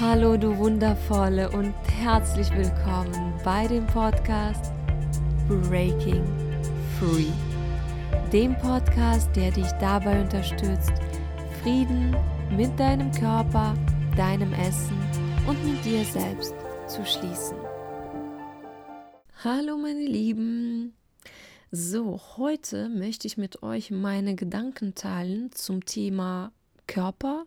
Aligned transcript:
Hallo 0.00 0.36
du 0.36 0.58
wundervolle 0.58 1.48
und 1.52 1.72
herzlich 1.86 2.50
willkommen 2.50 3.32
bei 3.44 3.68
dem 3.68 3.86
Podcast 3.86 4.72
Breaking 5.46 6.24
Free. 6.98 7.30
Dem 8.32 8.58
Podcast, 8.58 9.28
der 9.36 9.52
dich 9.52 9.70
dabei 9.78 10.20
unterstützt, 10.20 10.90
Frieden 11.62 12.16
mit 12.50 12.76
deinem 12.76 13.12
Körper, 13.12 13.74
deinem 14.16 14.52
Essen 14.54 14.98
und 15.46 15.64
mit 15.64 15.84
dir 15.84 16.04
selbst 16.04 16.56
zu 16.88 17.06
schließen. 17.06 17.56
Hallo 19.44 19.76
meine 19.76 20.06
Lieben. 20.06 20.94
So, 21.70 22.20
heute 22.36 22.88
möchte 22.88 23.28
ich 23.28 23.36
mit 23.36 23.62
euch 23.62 23.92
meine 23.92 24.34
Gedanken 24.34 24.96
teilen 24.96 25.52
zum 25.52 25.84
Thema 25.84 26.50
Körper 26.88 27.46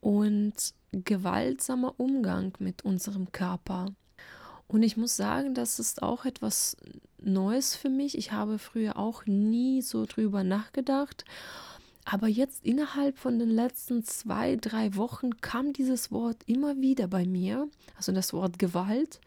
und 0.00 0.72
gewaltsamer 1.04 1.94
Umgang 1.98 2.52
mit 2.58 2.84
unserem 2.84 3.32
Körper. 3.32 3.86
Und 4.68 4.82
ich 4.82 4.96
muss 4.96 5.16
sagen, 5.16 5.54
das 5.54 5.78
ist 5.78 6.02
auch 6.02 6.24
etwas 6.24 6.76
Neues 7.18 7.76
für 7.76 7.88
mich. 7.88 8.18
Ich 8.18 8.32
habe 8.32 8.58
früher 8.58 8.96
auch 8.96 9.26
nie 9.26 9.82
so 9.82 10.06
drüber 10.06 10.44
nachgedacht. 10.44 11.24
Aber 12.04 12.28
jetzt 12.28 12.64
innerhalb 12.64 13.18
von 13.18 13.38
den 13.38 13.50
letzten 13.50 14.04
zwei, 14.04 14.56
drei 14.56 14.94
Wochen 14.94 15.40
kam 15.40 15.72
dieses 15.72 16.12
Wort 16.12 16.36
immer 16.46 16.80
wieder 16.80 17.08
bei 17.08 17.26
mir, 17.26 17.68
also 17.96 18.12
das 18.12 18.32
Wort 18.32 18.58
Gewalt. 18.58 19.20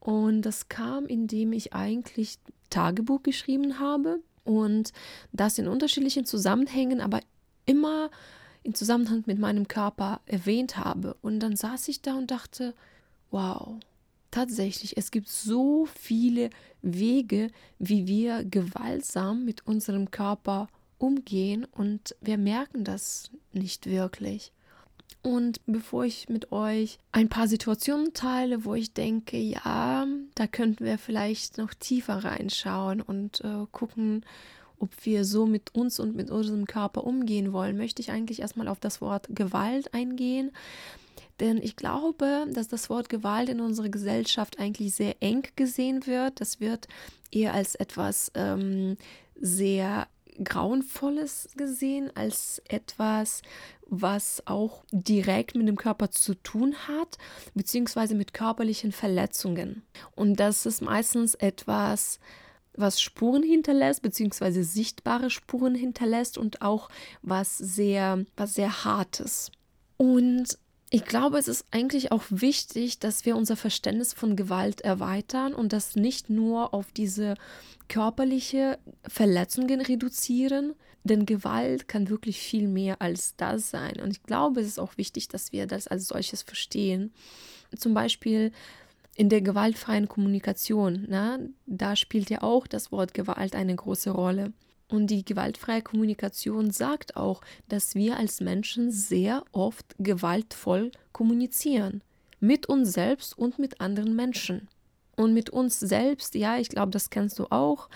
Und 0.00 0.42
das 0.42 0.68
kam, 0.68 1.06
indem 1.06 1.52
ich 1.52 1.74
eigentlich 1.74 2.38
Tagebuch 2.70 3.22
geschrieben 3.22 3.78
habe 3.78 4.20
und 4.44 4.92
das 5.32 5.58
in 5.58 5.68
unterschiedlichen 5.68 6.24
Zusammenhängen, 6.24 7.00
aber 7.00 7.20
immer 7.66 8.10
in 8.66 8.74
Zusammenhang 8.74 9.22
mit 9.26 9.38
meinem 9.38 9.68
Körper 9.68 10.20
erwähnt 10.26 10.76
habe. 10.76 11.16
Und 11.22 11.40
dann 11.40 11.56
saß 11.56 11.88
ich 11.88 12.02
da 12.02 12.14
und 12.16 12.30
dachte, 12.30 12.74
wow, 13.30 13.76
tatsächlich, 14.30 14.96
es 14.96 15.10
gibt 15.10 15.28
so 15.28 15.86
viele 15.86 16.50
Wege, 16.82 17.50
wie 17.78 18.06
wir 18.06 18.44
gewaltsam 18.44 19.44
mit 19.44 19.66
unserem 19.66 20.10
Körper 20.10 20.68
umgehen 20.98 21.66
und 21.72 22.14
wir 22.20 22.38
merken 22.38 22.84
das 22.84 23.30
nicht 23.52 23.86
wirklich. 23.86 24.52
Und 25.22 25.60
bevor 25.66 26.04
ich 26.04 26.28
mit 26.28 26.52
euch 26.52 26.98
ein 27.10 27.28
paar 27.28 27.48
Situationen 27.48 28.14
teile, 28.14 28.64
wo 28.64 28.74
ich 28.74 28.94
denke, 28.94 29.36
ja, 29.36 30.06
da 30.34 30.46
könnten 30.46 30.84
wir 30.84 30.98
vielleicht 30.98 31.58
noch 31.58 31.74
tiefer 31.74 32.24
reinschauen 32.24 33.00
und 33.00 33.40
äh, 33.40 33.66
gucken, 33.72 34.24
ob 34.78 34.90
wir 35.04 35.24
so 35.24 35.46
mit 35.46 35.74
uns 35.74 36.00
und 36.00 36.14
mit 36.14 36.30
unserem 36.30 36.66
Körper 36.66 37.04
umgehen 37.04 37.52
wollen, 37.52 37.76
möchte 37.76 38.02
ich 38.02 38.10
eigentlich 38.10 38.40
erstmal 38.40 38.68
auf 38.68 38.80
das 38.80 39.00
Wort 39.00 39.28
Gewalt 39.30 39.94
eingehen. 39.94 40.52
Denn 41.40 41.58
ich 41.58 41.76
glaube, 41.76 42.46
dass 42.52 42.68
das 42.68 42.88
Wort 42.88 43.08
Gewalt 43.08 43.48
in 43.48 43.60
unserer 43.60 43.88
Gesellschaft 43.88 44.58
eigentlich 44.58 44.94
sehr 44.94 45.16
eng 45.20 45.46
gesehen 45.54 46.06
wird. 46.06 46.40
Das 46.40 46.60
wird 46.60 46.88
eher 47.30 47.52
als 47.52 47.74
etwas 47.74 48.32
ähm, 48.34 48.96
sehr 49.38 50.08
Grauenvolles 50.42 51.48
gesehen, 51.56 52.10
als 52.14 52.60
etwas, 52.68 53.42
was 53.86 54.42
auch 54.46 54.84
direkt 54.90 55.54
mit 55.54 55.68
dem 55.68 55.76
Körper 55.76 56.10
zu 56.10 56.34
tun 56.34 56.74
hat, 56.88 57.18
beziehungsweise 57.54 58.14
mit 58.14 58.34
körperlichen 58.34 58.92
Verletzungen. 58.92 59.82
Und 60.14 60.40
das 60.40 60.66
ist 60.66 60.82
meistens 60.82 61.34
etwas, 61.34 62.18
was 62.76 63.00
Spuren 63.00 63.42
hinterlässt, 63.42 64.02
beziehungsweise 64.02 64.64
sichtbare 64.64 65.30
Spuren 65.30 65.74
hinterlässt 65.74 66.38
und 66.38 66.62
auch 66.62 66.88
was 67.22 67.56
sehr, 67.58 68.24
was 68.36 68.54
sehr 68.54 68.84
Hartes. 68.84 69.50
Und 69.96 70.58
ich 70.90 71.04
glaube, 71.04 71.38
es 71.38 71.48
ist 71.48 71.64
eigentlich 71.72 72.12
auch 72.12 72.22
wichtig, 72.30 73.00
dass 73.00 73.24
wir 73.26 73.36
unser 73.36 73.56
Verständnis 73.56 74.12
von 74.12 74.36
Gewalt 74.36 74.82
erweitern 74.82 75.52
und 75.52 75.72
das 75.72 75.96
nicht 75.96 76.30
nur 76.30 76.72
auf 76.74 76.92
diese 76.92 77.34
körperliche 77.88 78.78
Verletzungen 79.06 79.80
reduzieren, 79.80 80.74
denn 81.02 81.26
Gewalt 81.26 81.88
kann 81.88 82.08
wirklich 82.08 82.38
viel 82.38 82.68
mehr 82.68 83.00
als 83.00 83.36
das 83.36 83.70
sein. 83.70 84.00
Und 84.00 84.10
ich 84.10 84.22
glaube, 84.22 84.60
es 84.60 84.66
ist 84.66 84.78
auch 84.78 84.96
wichtig, 84.96 85.28
dass 85.28 85.52
wir 85.52 85.66
das 85.66 85.88
als 85.88 86.08
solches 86.08 86.42
verstehen. 86.42 87.12
Zum 87.76 87.94
Beispiel 87.94 88.52
in 89.16 89.30
der 89.30 89.40
gewaltfreien 89.40 90.08
Kommunikation, 90.08 91.06
na, 91.08 91.38
da 91.66 91.96
spielt 91.96 92.28
ja 92.28 92.42
auch 92.42 92.66
das 92.66 92.92
Wort 92.92 93.14
Gewalt 93.14 93.54
eine 93.54 93.74
große 93.74 94.10
Rolle. 94.10 94.52
Und 94.88 95.08
die 95.08 95.24
gewaltfreie 95.24 95.82
Kommunikation 95.82 96.70
sagt 96.70 97.16
auch, 97.16 97.40
dass 97.68 97.94
wir 97.94 98.18
als 98.18 98.40
Menschen 98.40 98.92
sehr 98.92 99.42
oft 99.52 99.96
gewaltvoll 99.98 100.92
kommunizieren. 101.12 102.02
Mit 102.38 102.66
uns 102.66 102.92
selbst 102.92 103.36
und 103.36 103.58
mit 103.58 103.80
anderen 103.80 104.14
Menschen. 104.14 104.68
Und 105.16 105.32
mit 105.32 105.50
uns 105.50 105.80
selbst, 105.80 106.34
ja, 106.34 106.58
ich 106.58 106.68
glaube, 106.68 106.92
das 106.92 107.10
kennst 107.10 107.38
du 107.38 107.46
auch. 107.46 107.88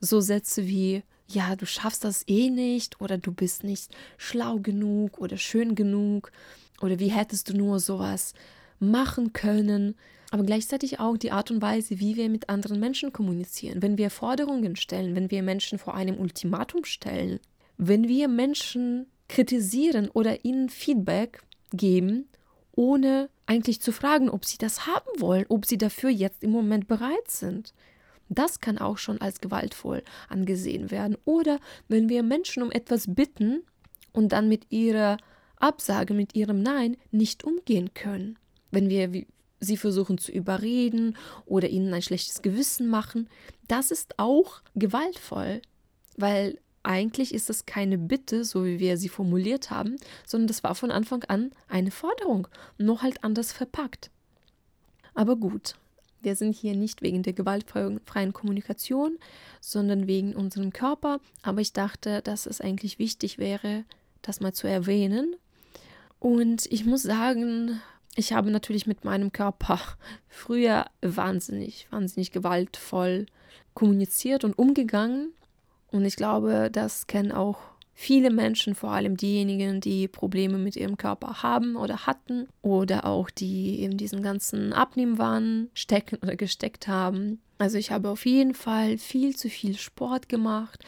So 0.00 0.20
Sätze 0.20 0.66
wie, 0.66 1.04
ja, 1.28 1.54
du 1.54 1.66
schaffst 1.66 2.04
das 2.04 2.24
eh 2.26 2.50
nicht 2.50 3.00
oder 3.00 3.16
du 3.16 3.32
bist 3.32 3.62
nicht 3.62 3.94
schlau 4.18 4.58
genug 4.58 5.18
oder 5.18 5.38
schön 5.38 5.76
genug 5.76 6.32
oder 6.82 6.98
wie 6.98 7.12
hättest 7.12 7.48
du 7.48 7.56
nur 7.56 7.78
sowas 7.78 8.34
machen 8.90 9.32
können 9.32 9.94
aber 10.34 10.42
gleichzeitig 10.42 10.98
auch 10.98 11.16
die 11.16 11.30
Art 11.30 11.52
und 11.52 11.62
Weise, 11.62 12.00
wie 12.00 12.16
wir 12.16 12.28
mit 12.28 12.48
anderen 12.48 12.80
Menschen 12.80 13.12
kommunizieren, 13.12 13.82
wenn 13.82 13.98
wir 13.98 14.10
Forderungen 14.10 14.74
stellen, 14.74 15.14
wenn 15.14 15.30
wir 15.30 15.44
Menschen 15.44 15.78
vor 15.78 15.94
einem 15.94 16.18
Ultimatum 16.18 16.84
stellen, 16.84 17.38
wenn 17.76 18.08
wir 18.08 18.26
Menschen 18.26 19.06
kritisieren 19.28 20.08
oder 20.08 20.44
ihnen 20.44 20.70
Feedback 20.70 21.44
geben, 21.72 22.26
ohne 22.72 23.30
eigentlich 23.46 23.80
zu 23.80 23.92
fragen, 23.92 24.28
ob 24.28 24.44
sie 24.44 24.58
das 24.58 24.88
haben 24.88 25.20
wollen, 25.20 25.46
ob 25.50 25.66
sie 25.66 25.78
dafür 25.78 26.10
jetzt 26.10 26.42
im 26.42 26.50
Moment 26.50 26.88
bereit 26.88 27.28
sind. 27.28 27.72
Das 28.28 28.58
kann 28.58 28.78
auch 28.78 28.98
schon 28.98 29.20
als 29.20 29.40
gewaltvoll 29.40 30.02
angesehen 30.28 30.90
werden. 30.90 31.16
Oder 31.24 31.60
wenn 31.86 32.08
wir 32.08 32.24
Menschen 32.24 32.64
um 32.64 32.72
etwas 32.72 33.06
bitten 33.06 33.62
und 34.12 34.32
dann 34.32 34.48
mit 34.48 34.72
ihrer 34.72 35.18
Absage, 35.58 36.12
mit 36.12 36.34
ihrem 36.34 36.60
Nein 36.60 36.96
nicht 37.12 37.44
umgehen 37.44 37.94
können. 37.94 38.36
Wenn 38.74 38.88
wir 38.88 39.24
sie 39.60 39.76
versuchen 39.76 40.18
zu 40.18 40.32
überreden 40.32 41.16
oder 41.46 41.68
ihnen 41.68 41.92
ein 41.94 42.02
schlechtes 42.02 42.42
Gewissen 42.42 42.88
machen, 42.88 43.28
das 43.68 43.90
ist 43.90 44.18
auch 44.18 44.60
gewaltvoll, 44.74 45.62
weil 46.16 46.58
eigentlich 46.82 47.32
ist 47.32 47.48
das 47.48 47.64
keine 47.64 47.96
Bitte, 47.96 48.44
so 48.44 48.64
wie 48.64 48.78
wir 48.78 48.98
sie 48.98 49.08
formuliert 49.08 49.70
haben, 49.70 49.96
sondern 50.26 50.48
das 50.48 50.62
war 50.62 50.74
von 50.74 50.90
Anfang 50.90 51.24
an 51.24 51.52
eine 51.66 51.90
Forderung, 51.90 52.46
nur 52.76 53.00
halt 53.00 53.24
anders 53.24 53.52
verpackt. 53.52 54.10
Aber 55.14 55.36
gut, 55.36 55.76
wir 56.20 56.36
sind 56.36 56.54
hier 56.54 56.74
nicht 56.74 57.02
wegen 57.02 57.22
der 57.22 57.32
gewaltfreien 57.32 58.32
Kommunikation, 58.32 59.18
sondern 59.60 60.06
wegen 60.06 60.34
unserem 60.34 60.72
Körper. 60.72 61.20
Aber 61.42 61.60
ich 61.60 61.72
dachte, 61.72 62.22
dass 62.22 62.46
es 62.46 62.60
eigentlich 62.60 62.98
wichtig 62.98 63.38
wäre, 63.38 63.84
das 64.22 64.40
mal 64.40 64.52
zu 64.52 64.66
erwähnen. 64.66 65.36
Und 66.18 66.66
ich 66.66 66.84
muss 66.84 67.02
sagen, 67.02 67.80
ich 68.16 68.32
habe 68.32 68.50
natürlich 68.50 68.86
mit 68.86 69.04
meinem 69.04 69.32
Körper 69.32 69.80
früher 70.28 70.86
wahnsinnig, 71.02 71.86
wahnsinnig 71.90 72.32
gewaltvoll 72.32 73.26
kommuniziert 73.74 74.44
und 74.44 74.58
umgegangen. 74.58 75.32
Und 75.90 76.04
ich 76.04 76.16
glaube, 76.16 76.70
das 76.72 77.06
kennen 77.06 77.32
auch 77.32 77.58
viele 77.94 78.30
Menschen, 78.30 78.74
vor 78.74 78.90
allem 78.90 79.16
diejenigen, 79.16 79.80
die 79.80 80.08
Probleme 80.08 80.58
mit 80.58 80.76
ihrem 80.76 80.96
Körper 80.96 81.42
haben 81.42 81.76
oder 81.76 82.06
hatten 82.06 82.48
oder 82.60 83.04
auch 83.04 83.30
die 83.30 83.82
in 83.82 83.96
diesen 83.96 84.22
ganzen 84.22 84.72
Abnehmwahn 84.72 85.68
stecken 85.74 86.18
oder 86.22 86.36
gesteckt 86.36 86.88
haben. 86.88 87.40
Also 87.58 87.78
ich 87.78 87.92
habe 87.92 88.10
auf 88.10 88.26
jeden 88.26 88.54
Fall 88.54 88.98
viel 88.98 89.36
zu 89.36 89.48
viel 89.48 89.76
Sport 89.76 90.28
gemacht. 90.28 90.84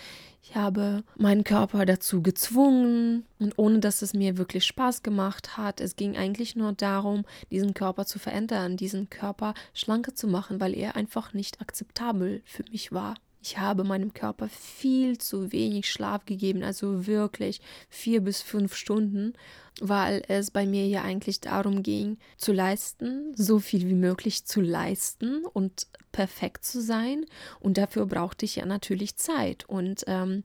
Ich 0.48 0.54
habe 0.54 1.02
meinen 1.16 1.42
Körper 1.42 1.84
dazu 1.86 2.22
gezwungen 2.22 3.24
und 3.40 3.58
ohne 3.58 3.80
dass 3.80 4.00
es 4.00 4.14
mir 4.14 4.38
wirklich 4.38 4.64
Spaß 4.64 5.02
gemacht 5.02 5.56
hat. 5.56 5.80
Es 5.80 5.96
ging 5.96 6.16
eigentlich 6.16 6.54
nur 6.54 6.72
darum, 6.72 7.24
diesen 7.50 7.74
Körper 7.74 8.06
zu 8.06 8.20
verändern, 8.20 8.76
diesen 8.76 9.10
Körper 9.10 9.54
schlanker 9.74 10.14
zu 10.14 10.28
machen, 10.28 10.60
weil 10.60 10.74
er 10.74 10.94
einfach 10.94 11.32
nicht 11.34 11.60
akzeptabel 11.60 12.42
für 12.44 12.62
mich 12.70 12.92
war. 12.92 13.16
Ich 13.48 13.58
habe 13.58 13.84
meinem 13.84 14.12
Körper 14.12 14.48
viel 14.48 15.18
zu 15.18 15.52
wenig 15.52 15.88
Schlaf 15.88 16.24
gegeben, 16.26 16.64
also 16.64 17.06
wirklich 17.06 17.60
vier 17.88 18.20
bis 18.20 18.42
fünf 18.42 18.74
Stunden, 18.74 19.34
weil 19.80 20.24
es 20.26 20.50
bei 20.50 20.66
mir 20.66 20.88
ja 20.88 21.02
eigentlich 21.02 21.40
darum 21.40 21.84
ging, 21.84 22.18
zu 22.36 22.52
leisten, 22.52 23.32
so 23.36 23.60
viel 23.60 23.86
wie 23.86 23.94
möglich 23.94 24.46
zu 24.46 24.60
leisten 24.60 25.44
und 25.44 25.86
perfekt 26.10 26.64
zu 26.64 26.82
sein. 26.82 27.24
Und 27.60 27.78
dafür 27.78 28.06
brauchte 28.06 28.44
ich 28.44 28.56
ja 28.56 28.66
natürlich 28.66 29.14
Zeit. 29.14 29.64
Und 29.68 30.02
ähm, 30.08 30.42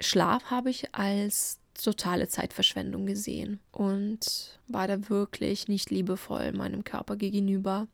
Schlaf 0.00 0.46
habe 0.46 0.70
ich 0.70 0.92
als 0.96 1.60
totale 1.82 2.28
Zeitverschwendung 2.28 3.06
gesehen 3.06 3.60
und 3.70 4.58
war 4.68 4.88
da 4.88 5.08
wirklich 5.08 5.68
nicht 5.68 5.90
liebevoll 5.90 6.52
meinem 6.52 6.84
Körper 6.84 7.16
gegenüber. 7.16 7.88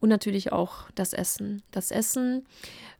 Und 0.00 0.08
natürlich 0.08 0.52
auch 0.52 0.90
das 0.94 1.12
Essen. 1.12 1.62
Das 1.70 1.90
Essen 1.90 2.44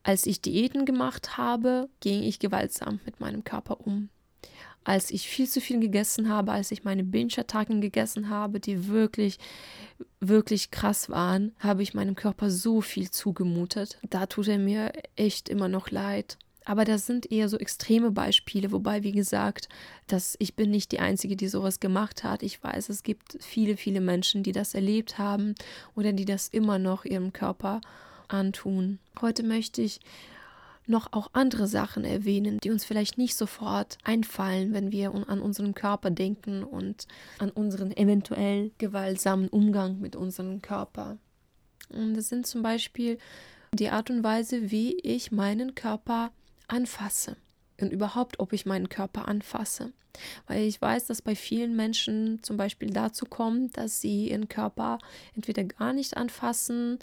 als 0.04 0.26
ich 0.26 0.42
Diäten 0.42 0.84
gemacht 0.84 1.38
habe, 1.38 1.88
ging 2.00 2.22
ich 2.22 2.38
gewaltsam 2.38 3.00
mit 3.06 3.20
meinem 3.20 3.42
Körper 3.42 3.80
um. 3.80 4.10
Als 4.84 5.10
ich 5.10 5.26
viel 5.26 5.48
zu 5.48 5.62
viel 5.62 5.80
gegessen 5.80 6.28
habe, 6.28 6.52
als 6.52 6.70
ich 6.70 6.84
meine 6.84 7.04
Binge-Attacken 7.04 7.80
gegessen 7.80 8.28
habe, 8.28 8.60
die 8.60 8.88
wirklich 8.88 9.38
wirklich 10.20 10.70
krass 10.70 11.08
waren, 11.08 11.52
habe 11.58 11.82
ich 11.82 11.94
meinem 11.94 12.14
Körper 12.16 12.50
so 12.50 12.82
viel 12.82 13.10
zugemutet. 13.10 13.98
Da 14.08 14.26
tut 14.26 14.48
er 14.48 14.58
mir 14.58 14.92
echt 15.16 15.48
immer 15.48 15.68
noch 15.68 15.90
leid. 15.90 16.36
Aber 16.64 16.84
das 16.84 17.06
sind 17.06 17.30
eher 17.30 17.48
so 17.48 17.58
extreme 17.58 18.10
Beispiele, 18.10 18.72
wobei, 18.72 19.02
wie 19.02 19.12
gesagt, 19.12 19.68
dass 20.06 20.36
ich 20.38 20.54
bin 20.54 20.70
nicht 20.70 20.92
die 20.92 21.00
Einzige, 21.00 21.36
die 21.36 21.48
sowas 21.48 21.78
gemacht 21.78 22.24
hat. 22.24 22.42
Ich 22.42 22.62
weiß, 22.62 22.88
es 22.88 23.02
gibt 23.02 23.36
viele, 23.40 23.76
viele 23.76 24.00
Menschen, 24.00 24.42
die 24.42 24.52
das 24.52 24.74
erlebt 24.74 25.18
haben 25.18 25.54
oder 25.94 26.12
die 26.12 26.24
das 26.24 26.48
immer 26.48 26.78
noch 26.78 27.04
ihrem 27.04 27.32
Körper 27.32 27.80
antun. 28.28 28.98
Heute 29.20 29.42
möchte 29.42 29.82
ich 29.82 30.00
noch 30.86 31.12
auch 31.12 31.30
andere 31.32 31.66
Sachen 31.66 32.04
erwähnen, 32.04 32.58
die 32.62 32.70
uns 32.70 32.84
vielleicht 32.84 33.16
nicht 33.16 33.36
sofort 33.36 33.96
einfallen, 34.04 34.74
wenn 34.74 34.92
wir 34.92 35.14
an 35.28 35.40
unseren 35.40 35.74
Körper 35.74 36.10
denken 36.10 36.62
und 36.62 37.06
an 37.38 37.50
unseren 37.50 37.96
eventuell 37.96 38.70
gewaltsamen 38.78 39.48
Umgang 39.48 40.00
mit 40.00 40.14
unserem 40.14 40.60
Körper. 40.60 41.16
Und 41.88 42.14
das 42.14 42.28
sind 42.28 42.46
zum 42.46 42.62
Beispiel 42.62 43.18
die 43.72 43.88
Art 43.88 44.10
und 44.10 44.22
Weise, 44.22 44.70
wie 44.70 44.96
ich 44.98 45.32
meinen 45.32 45.74
Körper 45.74 46.32
anfasse 46.68 47.36
und 47.80 47.92
überhaupt, 47.92 48.40
ob 48.40 48.52
ich 48.52 48.66
meinen 48.66 48.88
Körper 48.88 49.28
anfasse. 49.28 49.92
Weil 50.46 50.62
ich 50.62 50.80
weiß, 50.80 51.06
dass 51.06 51.22
bei 51.22 51.34
vielen 51.34 51.74
Menschen 51.74 52.42
zum 52.42 52.56
Beispiel 52.56 52.90
dazu 52.90 53.26
kommt, 53.26 53.76
dass 53.76 54.00
sie 54.00 54.28
ihren 54.30 54.48
Körper 54.48 54.98
entweder 55.34 55.64
gar 55.64 55.92
nicht 55.92 56.16
anfassen 56.16 56.98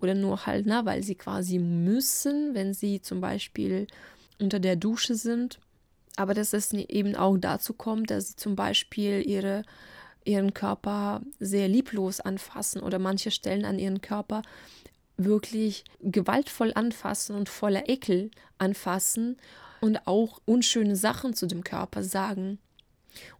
oder 0.00 0.14
nur 0.14 0.46
halt, 0.46 0.66
na, 0.66 0.84
weil 0.84 1.02
sie 1.02 1.14
quasi 1.14 1.58
müssen, 1.58 2.54
wenn 2.54 2.74
sie 2.74 3.00
zum 3.00 3.20
Beispiel 3.20 3.86
unter 4.40 4.58
der 4.58 4.76
Dusche 4.76 5.14
sind. 5.14 5.60
Aber 6.16 6.34
dass 6.34 6.52
es 6.52 6.72
eben 6.72 7.14
auch 7.14 7.36
dazu 7.36 7.72
kommt, 7.72 8.10
dass 8.10 8.28
sie 8.28 8.36
zum 8.36 8.56
Beispiel 8.56 9.22
ihre, 9.24 9.62
ihren 10.24 10.54
Körper 10.54 11.20
sehr 11.38 11.68
lieblos 11.68 12.20
anfassen 12.20 12.82
oder 12.82 12.98
manche 12.98 13.30
Stellen 13.30 13.64
an 13.64 13.78
ihren 13.78 14.00
Körper 14.00 14.42
wirklich 15.16 15.84
gewaltvoll 16.00 16.72
anfassen 16.74 17.36
und 17.36 17.48
voller 17.48 17.88
Ekel 17.88 18.30
anfassen 18.58 19.36
und 19.80 20.06
auch 20.06 20.40
unschöne 20.44 20.96
Sachen 20.96 21.34
zu 21.34 21.46
dem 21.46 21.64
Körper 21.64 22.02
sagen. 22.02 22.58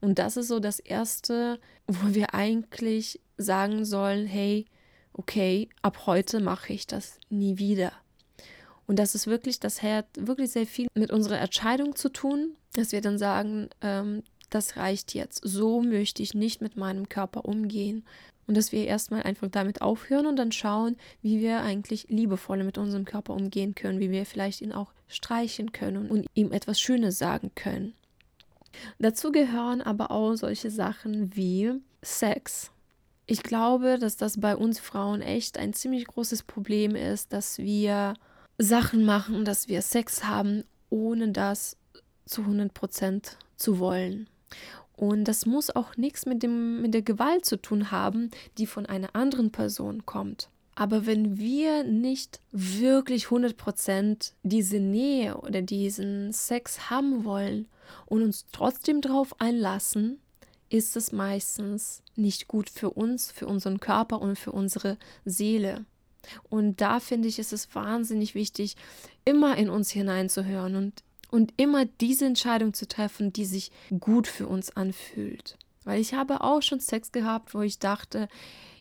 Und 0.00 0.19
das 0.19 0.37
ist 0.37 0.49
so 0.49 0.61
das 0.61 0.78
Erste, 0.81 1.61
wo 1.87 2.14
wir 2.14 2.34
eigentlich 2.34 3.20
sagen 3.37 3.84
sollen, 3.84 4.26
hey, 4.26 4.67
okay, 5.12 5.69
ab 5.82 6.06
heute 6.06 6.40
mache 6.40 6.73
ich 6.73 6.87
das 6.87 7.19
nie 7.28 7.58
wieder. 7.58 7.93
Und 8.87 8.99
das 8.99 9.14
ist 9.14 9.26
wirklich, 9.26 9.61
das 9.61 9.82
hat 9.82 10.06
wirklich 10.19 10.52
sehr 10.52 10.67
viel 10.67 10.87
mit 10.94 11.11
unserer 11.11 11.40
Entscheidung 11.40 11.96
zu 11.96 12.08
tun, 12.08 12.56
dass 12.75 12.93
wir 12.93 13.00
dann 13.00 13.19
sagen, 13.19 13.69
ähm, 13.81 14.23
das 14.50 14.76
reicht 14.76 15.14
jetzt. 15.14 15.40
So 15.43 15.82
möchte 15.82 16.23
ich 16.23 16.34
nicht 16.34 16.61
mit 16.61 16.76
meinem 16.76 17.08
Körper 17.08 17.44
umgehen. 17.46 18.05
Und 18.47 18.57
dass 18.57 18.73
wir 18.73 18.87
erstmal 18.87 19.23
einfach 19.23 19.49
damit 19.51 19.83
aufhören 19.83 20.27
und 20.27 20.37
dann 20.37 20.53
schauen, 20.53 20.97
wie 21.21 21.41
wir 21.41 21.63
eigentlich 21.63 22.07
liebevoller 22.09 22.65
mit 22.65 22.79
unserem 22.79 23.05
Körper 23.05 23.35
umgehen 23.35 23.75
können, 23.75 23.99
wie 23.99 24.11
wir 24.11 24.25
vielleicht 24.25 24.61
ihn 24.61 24.73
auch 24.73 24.93
streichen 25.09 25.73
können 25.73 26.09
und 26.09 26.27
ihm 26.35 26.53
etwas 26.53 26.81
Schönes 26.81 27.19
sagen 27.19 27.51
können. 27.55 27.95
Dazu 28.99 29.33
gehören 29.33 29.83
aber 29.83 30.11
auch 30.11 30.35
solche 30.35 30.71
Sachen 30.71 31.35
wie 31.35 31.73
Sex. 32.03 32.71
Ich 33.27 33.43
glaube, 33.43 33.99
dass 33.99 34.17
das 34.17 34.41
bei 34.41 34.57
uns 34.57 34.79
Frauen 34.79 35.21
echt 35.21 35.59
ein 35.59 35.73
ziemlich 35.73 36.07
großes 36.07 36.45
Problem 36.45 36.95
ist, 36.95 37.33
dass 37.33 37.59
wir 37.59 38.15
Sachen 38.59 39.05
machen, 39.05 39.45
dass 39.45 39.69
wir 39.69 39.83
Sex 39.83 40.25
haben, 40.25 40.65
ohne 40.91 41.33
das 41.33 41.77
zu 42.25 42.43
100% 42.43 43.33
zu 43.57 43.79
wollen. 43.79 44.29
Und 44.97 45.25
das 45.25 45.45
muss 45.47 45.75
auch 45.75 45.97
nichts 45.97 46.27
mit, 46.27 46.43
dem, 46.43 46.81
mit 46.81 46.95
der 46.95 47.03
Gewalt 47.03 47.45
zu 47.45 47.61
tun 47.61 47.91
haben, 47.91 48.31
die 48.57 48.67
von 48.67 48.87
einer 48.87 49.15
anderen 49.15 49.53
Person 49.53 50.07
kommt. 50.07 50.49
Aber 50.75 51.07
wenn 51.07 51.39
wir 51.39 51.85
nicht 51.85 52.41
wirklich 52.53 53.27
100% 53.27 54.33
diese 54.43 54.79
Nähe 54.79 55.37
oder 55.39 55.63
diesen 55.63 56.33
Sex 56.33 56.91
haben 56.91 57.25
wollen 57.25 57.67
und 58.05 58.23
uns 58.23 58.47
trotzdem 58.53 59.01
darauf 59.01 59.41
einlassen, 59.41 60.19
ist 60.69 60.97
es 60.97 61.13
meistens 61.13 62.03
nicht 62.15 62.49
gut 62.49 62.69
für 62.69 62.91
uns, 62.91 63.31
für 63.31 63.47
unseren 63.47 63.81
Körper 63.81 64.21
und 64.21 64.39
für 64.39 64.53
unsere 64.53 64.99
Seele. 65.25 65.85
Und 66.51 66.81
da 66.81 67.01
finde 67.01 67.29
ich, 67.29 67.39
ist 67.39 67.53
es 67.53 67.75
wahnsinnig 67.75 68.35
wichtig, 68.35 68.77
immer 69.25 69.57
in 69.57 69.71
uns 69.71 69.91
hineinzuhören 69.91 70.77
und 70.77 71.05
und 71.31 71.52
immer 71.56 71.84
diese 71.84 72.26
Entscheidung 72.26 72.75
zu 72.75 72.87
treffen, 72.87 73.32
die 73.32 73.44
sich 73.44 73.70
gut 74.00 74.26
für 74.26 74.46
uns 74.46 74.76
anfühlt. 74.76 75.56
Weil 75.84 76.00
ich 76.00 76.14
habe 76.14 76.40
auch 76.40 76.62
schon 76.62 76.81
Sex 76.81 77.12
gehabt, 77.12 77.55
wo 77.55 77.61
ich 77.62 77.78
dachte, 77.78 78.28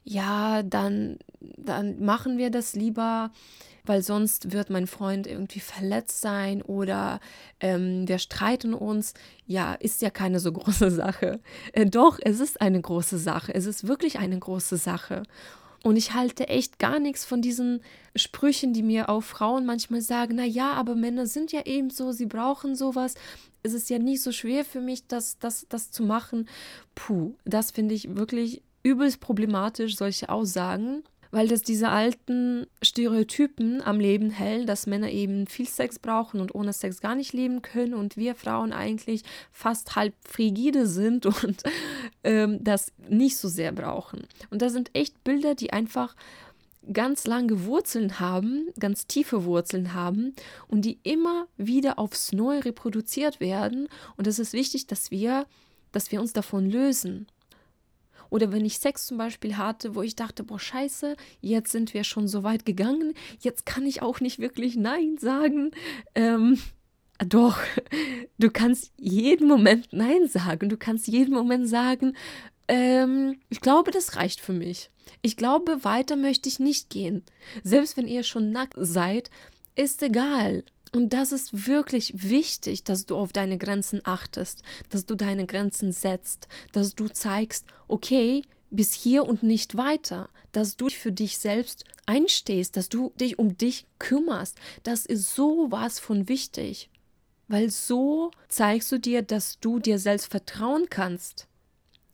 ja, 0.03 0.63
dann, 0.63 1.17
dann 1.39 2.03
machen 2.03 2.37
wir 2.37 2.51
das 2.51 2.73
lieber, 2.73 3.31
weil 3.85 4.01
sonst 4.01 4.51
wird 4.51 4.69
mein 4.69 4.87
Freund 4.87 5.27
irgendwie 5.27 5.59
verletzt 5.59 6.21
sein 6.21 6.61
oder 6.61 7.19
ähm, 7.59 8.07
wir 8.07 8.19
streiten 8.19 8.73
uns. 8.73 9.13
Ja, 9.45 9.73
ist 9.73 10.01
ja 10.01 10.09
keine 10.09 10.39
so 10.39 10.51
große 10.53 10.91
Sache. 10.91 11.39
Äh, 11.73 11.87
doch, 11.87 12.19
es 12.21 12.39
ist 12.39 12.61
eine 12.61 12.81
große 12.81 13.17
Sache. 13.17 13.53
Es 13.53 13.65
ist 13.65 13.87
wirklich 13.87 14.19
eine 14.19 14.37
große 14.37 14.77
Sache. 14.77 15.23
Und 15.85 15.97
ich 15.97 16.15
halte 16.15 16.47
echt 16.47 16.79
gar 16.79 16.97
nichts 16.97 17.25
von 17.25 17.43
diesen 17.43 17.79
Sprüchen, 18.15 18.73
die 18.73 18.81
mir 18.81 19.07
auch 19.07 19.21
Frauen 19.21 19.67
manchmal 19.67 20.01
sagen, 20.01 20.33
na 20.37 20.43
ja, 20.43 20.73
aber 20.73 20.95
Männer 20.95 21.27
sind 21.27 21.51
ja 21.51 21.63
eben 21.67 21.91
so, 21.91 22.11
sie 22.11 22.25
brauchen 22.25 22.73
sowas. 22.73 23.13
Es 23.61 23.73
ist 23.73 23.91
ja 23.91 23.99
nicht 23.99 24.23
so 24.23 24.31
schwer 24.31 24.65
für 24.65 24.81
mich, 24.81 25.05
das, 25.05 25.37
das, 25.37 25.67
das 25.69 25.91
zu 25.91 26.01
machen. 26.01 26.49
Puh, 26.95 27.35
das 27.45 27.69
finde 27.69 27.93
ich 27.93 28.15
wirklich 28.15 28.63
übelst 28.81 29.19
problematisch, 29.19 29.95
solche 29.95 30.29
Aussagen 30.29 31.03
weil 31.35 31.49
das 31.49 31.63
diese 31.63 31.89
alten 31.89 32.65
Stereotypen 32.81 33.81
am 33.81 33.99
Leben 33.99 34.29
hält, 34.29 34.69
dass 34.69 34.87
Männer 34.87 35.11
eben 35.11 35.47
viel 35.47 35.67
Sex 35.67 35.99
brauchen 35.99 36.39
und 36.39 36.55
ohne 36.55 36.71
Sex 36.71 37.01
gar 37.01 37.13
nicht 37.13 37.33
leben 37.33 37.61
können 37.61 37.93
und 37.93 38.15
wir 38.15 38.35
Frauen 38.35 38.71
eigentlich 38.71 39.23
fast 39.51 39.97
halb 39.97 40.13
frigide 40.25 40.87
sind 40.87 41.25
und 41.43 41.61
ähm, 42.23 42.63
das 42.63 42.93
nicht 43.09 43.35
so 43.35 43.49
sehr 43.49 43.73
brauchen. 43.73 44.25
Und 44.49 44.61
das 44.61 44.71
sind 44.71 44.91
echt 44.93 45.25
Bilder, 45.25 45.55
die 45.55 45.73
einfach 45.73 46.15
ganz 46.93 47.27
lange 47.27 47.65
Wurzeln 47.65 48.21
haben, 48.21 48.69
ganz 48.79 49.05
tiefe 49.05 49.43
Wurzeln 49.43 49.93
haben 49.93 50.33
und 50.69 50.85
die 50.85 50.99
immer 51.03 51.47
wieder 51.57 51.99
aufs 51.99 52.31
Neue 52.31 52.63
reproduziert 52.63 53.41
werden. 53.41 53.89
Und 54.15 54.25
es 54.25 54.39
ist 54.39 54.53
wichtig, 54.53 54.87
dass 54.87 55.11
wir, 55.11 55.47
dass 55.91 56.13
wir 56.13 56.21
uns 56.21 56.31
davon 56.31 56.69
lösen. 56.69 57.27
Oder 58.29 58.51
wenn 58.51 58.65
ich 58.65 58.79
Sex 58.79 59.07
zum 59.07 59.17
Beispiel 59.17 59.57
hatte, 59.57 59.95
wo 59.95 60.01
ich 60.01 60.15
dachte, 60.15 60.43
boah, 60.43 60.59
scheiße, 60.59 61.15
jetzt 61.41 61.71
sind 61.71 61.93
wir 61.93 62.03
schon 62.03 62.27
so 62.27 62.43
weit 62.43 62.65
gegangen, 62.65 63.13
jetzt 63.39 63.65
kann 63.65 63.85
ich 63.85 64.01
auch 64.01 64.19
nicht 64.19 64.39
wirklich 64.39 64.75
Nein 64.75 65.17
sagen. 65.17 65.71
Ähm, 66.15 66.59
doch, 67.19 67.59
du 68.37 68.49
kannst 68.49 68.91
jeden 68.97 69.47
Moment 69.47 69.87
Nein 69.91 70.27
sagen. 70.27 70.69
Du 70.69 70.77
kannst 70.77 71.07
jeden 71.07 71.33
Moment 71.33 71.67
sagen, 71.67 72.15
ähm, 72.67 73.39
ich 73.49 73.61
glaube, 73.61 73.91
das 73.91 74.15
reicht 74.15 74.41
für 74.41 74.53
mich. 74.53 74.89
Ich 75.21 75.37
glaube, 75.37 75.83
weiter 75.83 76.15
möchte 76.15 76.49
ich 76.49 76.59
nicht 76.59 76.89
gehen. 76.89 77.23
Selbst 77.63 77.95
wenn 77.95 78.07
ihr 78.07 78.23
schon 78.23 78.51
nackt 78.51 78.75
seid, 78.77 79.29
ist 79.75 80.01
egal. 80.01 80.63
Und 80.95 81.09
das 81.09 81.33
ist 81.33 81.67
wirklich 81.67 82.13
wichtig, 82.15 82.85
dass 82.85 83.05
du 83.05 83.17
auf 83.17 83.33
deine 83.33 83.57
Grenzen 83.57 83.99
achtest, 84.05 84.63
dass 84.89 85.05
du 85.05 85.15
deine 85.15 85.45
Grenzen 85.45 85.91
setzt, 85.91 86.47
dass 86.71 86.95
du 86.95 87.09
zeigst, 87.09 87.65
okay, 87.89 88.43
bis 88.71 88.93
hier 88.93 89.25
und 89.25 89.43
nicht 89.43 89.75
weiter, 89.75 90.29
dass 90.53 90.77
du 90.77 90.87
für 90.87 91.11
dich 91.11 91.37
selbst 91.37 91.83
einstehst, 92.05 92.77
dass 92.77 92.87
du 92.87 93.11
dich 93.19 93.37
um 93.39 93.57
dich 93.57 93.87
kümmerst. 93.99 94.57
Das 94.83 95.05
ist 95.05 95.35
so 95.35 95.67
was 95.69 95.99
von 95.99 96.29
wichtig, 96.29 96.89
weil 97.49 97.69
so 97.69 98.31
zeigst 98.47 98.89
du 98.93 98.97
dir, 98.97 99.21
dass 99.21 99.59
du 99.59 99.79
dir 99.79 99.99
selbst 99.99 100.27
vertrauen 100.27 100.85
kannst. 100.89 101.49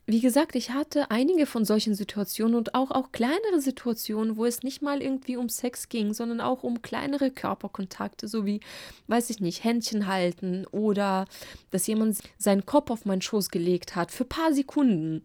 Wie 0.07 0.19
gesagt, 0.19 0.55
ich 0.55 0.71
hatte 0.71 1.11
einige 1.11 1.45
von 1.45 1.63
solchen 1.63 1.93
Situationen 1.93 2.55
und 2.55 2.75
auch, 2.75 2.91
auch 2.91 3.11
kleinere 3.11 3.61
Situationen, 3.61 4.35
wo 4.35 4.45
es 4.45 4.63
nicht 4.63 4.81
mal 4.81 5.01
irgendwie 5.01 5.37
um 5.37 5.47
Sex 5.47 5.89
ging, 5.89 6.13
sondern 6.13 6.41
auch 6.41 6.63
um 6.63 6.81
kleinere 6.81 7.31
Körperkontakte, 7.31 8.27
so 8.27 8.45
wie, 8.45 8.61
weiß 9.07 9.29
ich 9.29 9.39
nicht, 9.39 9.63
Händchen 9.63 10.07
halten 10.07 10.65
oder 10.71 11.25
dass 11.69 11.87
jemand 11.87 12.17
seinen 12.37 12.65
Kopf 12.65 12.89
auf 12.89 13.05
meinen 13.05 13.21
Schoß 13.21 13.49
gelegt 13.49 13.95
hat 13.95 14.11
für 14.11 14.23
ein 14.23 14.29
paar 14.29 14.53
Sekunden. 14.53 15.21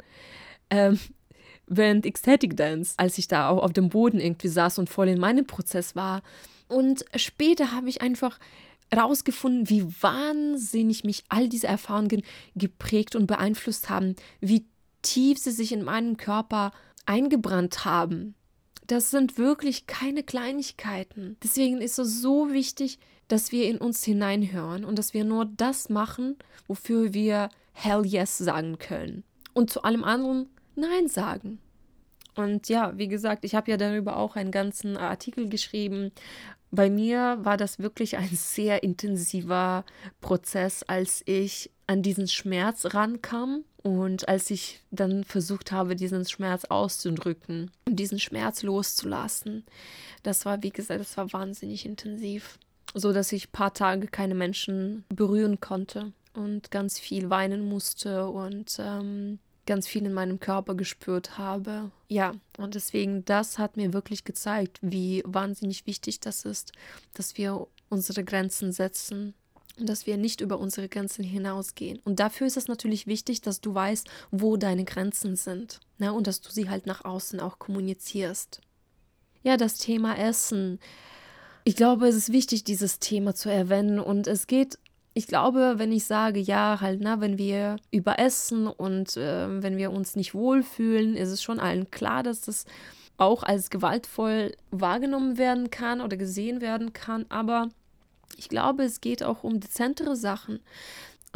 Ähm, 0.71 0.99
während 1.67 2.07
Ecstatic 2.07 2.57
Dance, 2.57 2.95
als 2.97 3.19
ich 3.19 3.29
da 3.29 3.49
auch 3.49 3.63
auf 3.63 3.73
dem 3.73 3.89
Boden 3.89 4.21
irgendwie 4.21 4.49
saß 4.49 4.79
und 4.79 4.91
voll 4.91 5.09
in 5.09 5.19
meinem 5.19 5.47
Prozess 5.47 5.97
war. 5.97 6.23
Und 6.69 7.05
später 7.15 7.73
habe 7.73 7.89
ich 7.89 8.03
einfach 8.03 8.39
rausgefunden, 8.95 9.69
wie 9.69 9.85
wahnsinnig 10.01 11.05
mich 11.05 11.25
all 11.29 11.49
diese 11.49 11.67
Erfahrungen 11.67 12.23
geprägt 12.55 13.17
und 13.17 13.27
beeinflusst 13.27 13.89
haben, 13.89 14.17
wie 14.41 14.67
tief 15.03 15.39
sie 15.39 15.51
sich 15.51 15.73
in 15.73 15.83
meinen 15.83 16.17
Körper 16.17 16.73
eingebrannt 17.05 17.85
haben. 17.85 18.35
Das 18.87 19.11
sind 19.11 19.39
wirklich 19.39 19.87
keine 19.87 20.23
Kleinigkeiten. 20.23 21.37
Deswegen 21.43 21.81
ist 21.81 21.99
es 21.99 22.21
so 22.21 22.53
wichtig, 22.53 22.99
dass 23.29 23.51
wir 23.51 23.69
in 23.69 23.79
uns 23.79 24.05
hineinhören 24.05 24.85
und 24.85 24.99
dass 24.99 25.13
wir 25.13 25.25
nur 25.25 25.45
das 25.45 25.89
machen, 25.89 26.37
wofür 26.69 27.13
wir 27.13 27.49
Hell 27.73 28.07
yes 28.07 28.39
sagen 28.39 28.79
können. 28.79 29.25
Und 29.53 29.71
zu 29.71 29.83
allem 29.83 30.05
anderen 30.05 30.49
Nein 30.77 31.09
sagen. 31.09 31.59
Und 32.37 32.69
ja, 32.69 32.97
wie 32.99 33.09
gesagt, 33.09 33.45
ich 33.45 33.55
habe 33.55 33.71
ja 33.71 33.77
darüber 33.77 34.17
auch 34.17 34.37
einen 34.37 34.51
ganzen 34.51 34.97
Artikel 34.97 35.49
geschrieben. 35.49 36.13
Bei 36.71 36.91
mir 36.91 37.39
war 37.43 37.57
das 37.57 37.79
wirklich 37.79 38.17
ein 38.17 38.29
sehr 38.33 38.83
intensiver 38.83 39.85
Prozess, 40.21 40.83
als 40.83 41.23
ich 41.27 41.71
an 41.87 42.03
diesen 42.03 42.29
Schmerz 42.29 42.95
rankam 42.95 43.65
und 43.83 44.29
als 44.29 44.51
ich 44.51 44.81
dann 44.91 45.23
versucht 45.23 45.71
habe, 45.71 45.95
diesen 45.95 46.25
Schmerz 46.25 46.65
auszudrücken 46.65 47.71
und 47.87 47.97
diesen 47.97 48.19
Schmerz 48.19 48.63
loszulassen. 48.63 49.65
Das 50.25 50.45
war, 50.45 50.63
wie 50.65 50.71
gesagt, 50.71 51.01
das 51.01 51.17
war 51.17 51.33
wahnsinnig 51.33 51.87
intensiv, 51.87 52.59
so 52.95 53.13
dass 53.13 53.31
ich 53.31 53.49
ein 53.49 53.53
paar 53.53 53.73
Tage 53.73 54.09
keine 54.09 54.35
Menschen 54.35 55.05
berühren 55.09 55.61
konnte 55.61 56.13
und 56.35 56.73
ganz 56.73 56.99
viel 56.99 57.31
weinen 57.31 57.69
musste 57.69 58.29
und 58.29 58.77
ähm, 58.81 59.39
ganz 59.67 59.87
viel 59.87 60.07
in 60.07 60.15
meinem 60.15 60.41
Körper 60.41 60.75
gespürt 60.75 61.39
habe. 61.39 61.91
Ja, 62.09 62.33
und 62.57 62.75
deswegen, 62.75 63.25
das 63.25 63.59
hat 63.59 63.77
mir 63.77 63.93
wirklich 63.93 64.25
gezeigt, 64.25 64.79
wie 64.81 65.23
wahnsinnig 65.27 65.87
wichtig 65.87 66.21
das 66.21 66.45
ist, 66.45 66.73
dass 67.15 67.37
wir 67.37 67.67
unsere 67.89 68.25
Grenzen 68.25 68.73
setzen 68.73 69.35
und 69.79 69.89
dass 69.89 70.07
wir 70.07 70.17
nicht 70.17 70.41
über 70.41 70.59
unsere 70.59 70.89
Grenzen 70.89 71.25
hinausgehen. 71.25 72.01
Und 72.05 72.21
dafür 72.21 72.47
ist 72.47 72.57
es 72.57 72.69
natürlich 72.69 73.07
wichtig, 73.07 73.43
dass 73.43 73.61
du 73.61 73.75
weißt, 73.75 74.09
wo 74.31 74.57
deine 74.57 74.85
Grenzen 74.85 75.37
sind 75.37 75.81
ne? 75.99 76.13
und 76.13 76.27
dass 76.27 76.41
du 76.41 76.51
sie 76.51 76.71
halt 76.71 76.87
nach 76.87 77.05
außen 77.05 77.41
auch 77.41 77.59
kommunizierst. 77.59 78.61
Ja, 79.43 79.57
das 79.57 79.79
Thema 79.79 80.17
Essen. 80.17 80.81
Ich 81.65 81.77
glaube, 81.77 82.09
es 82.09 82.17
ist 82.17 82.33
wichtig, 82.33 82.65
dieses 82.65 82.99
Thema 83.01 83.35
zu 83.35 83.51
erwähnen 83.51 83.99
und 83.99 84.27
es 84.27 84.47
geht 84.47 84.79
ich 85.17 85.27
glaube, 85.27 85.77
wenn 85.79 85.93
ich 85.93 86.05
sage, 86.05 86.39
ja, 86.39 86.79
halt, 86.83 87.01
na, 87.01 87.23
wenn 87.23 87.39
wir 87.39 87.77
überessen 87.91 88.67
und 88.67 89.17
äh, 89.17 89.63
wenn 89.63 89.79
wir 89.79 89.91
uns 89.91 90.15
nicht 90.15 90.35
wohlfühlen, 90.35 91.17
ist 91.17 91.31
es 91.31 91.43
schon 91.43 91.59
allen 91.59 91.91
klar, 91.91 92.23
dass 92.23 92.43
das 92.43 92.67
auch 93.17 93.43
als 93.43 93.71
gewaltvoll 93.71 94.53
wahrgenommen 94.71 95.39
werden 95.39 95.71
kann 95.71 96.03
oder 96.03 96.19
gesehen 96.19 96.61
werden 96.61 96.93
kann. 96.93 97.25
Aber 97.31 97.71
ich 98.37 98.51
glaube, 98.51 98.85
es 98.85 99.01
geht 99.01 99.23
auch 99.23 99.43
um 99.43 99.59
dezentere 99.59 100.17
Sachen. 100.17 100.61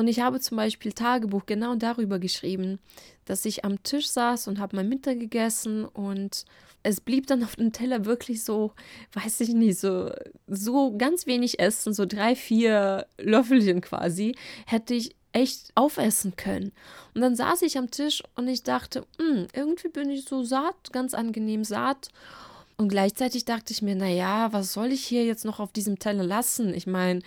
Und 0.01 0.09
ich 0.09 0.21
habe 0.21 0.41
zum 0.41 0.57
Beispiel 0.57 0.95
Tagebuch 0.95 1.45
genau 1.45 1.75
darüber 1.75 2.19
geschrieben, 2.19 2.79
dass 3.27 3.45
ich 3.45 3.67
am 3.67 3.83
Tisch 3.83 4.09
saß 4.09 4.49
und 4.49 4.59
habe 4.59 4.77
mein 4.77 4.89
Mittag 4.89 5.21
gegessen 5.21 5.85
und 5.85 6.47
es 6.83 7.03
blieb 7.03 7.27
dann 7.27 7.45
auf 7.45 7.57
dem 7.57 7.71
Teller 7.71 8.07
wirklich 8.07 8.43
so, 8.43 8.73
weiß 9.13 9.43
ich 9.43 9.51
nicht, 9.51 9.79
so, 9.79 10.11
so 10.47 10.97
ganz 10.97 11.27
wenig 11.27 11.61
Essen, 11.61 11.93
so 11.93 12.07
drei, 12.07 12.35
vier 12.35 13.09
Löffelchen 13.19 13.83
quasi, 13.83 14.35
hätte 14.65 14.95
ich 14.95 15.15
echt 15.33 15.71
aufessen 15.75 16.35
können. 16.35 16.73
Und 17.15 17.21
dann 17.21 17.37
saß 17.37 17.61
ich 17.61 17.77
am 17.77 17.91
Tisch 17.91 18.23
und 18.37 18.49
ich 18.49 18.63
dachte, 18.63 19.05
hm, 19.19 19.49
irgendwie 19.53 19.89
bin 19.89 20.09
ich 20.09 20.25
so 20.25 20.43
satt, 20.45 20.95
ganz 20.95 21.13
angenehm 21.13 21.63
satt. 21.63 22.09
Und 22.79 22.89
gleichzeitig 22.89 23.45
dachte 23.45 23.75
ich 23.75 23.83
mir, 23.83 23.97
naja, 23.97 24.55
was 24.55 24.73
soll 24.73 24.93
ich 24.93 25.05
hier 25.05 25.27
jetzt 25.27 25.45
noch 25.45 25.61
auf 25.61 25.71
diesem 25.71 25.99
Teller 25.99 26.25
lassen? 26.25 26.73
Ich 26.73 26.87
meine, 26.87 27.21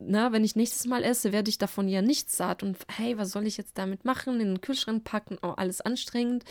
na, 0.00 0.32
wenn 0.32 0.44
ich 0.44 0.56
nächstes 0.56 0.86
Mal 0.86 1.04
esse, 1.04 1.32
werde 1.32 1.50
ich 1.50 1.58
davon 1.58 1.88
ja 1.88 2.02
nicht 2.02 2.30
satt. 2.30 2.62
Und 2.62 2.76
hey, 2.96 3.18
was 3.18 3.30
soll 3.30 3.46
ich 3.46 3.56
jetzt 3.56 3.76
damit 3.78 4.04
machen? 4.04 4.40
In 4.40 4.48
den 4.48 4.60
Kühlschrank 4.60 5.04
packen, 5.04 5.38
oh, 5.42 5.54
alles 5.56 5.80
anstrengend 5.80 6.44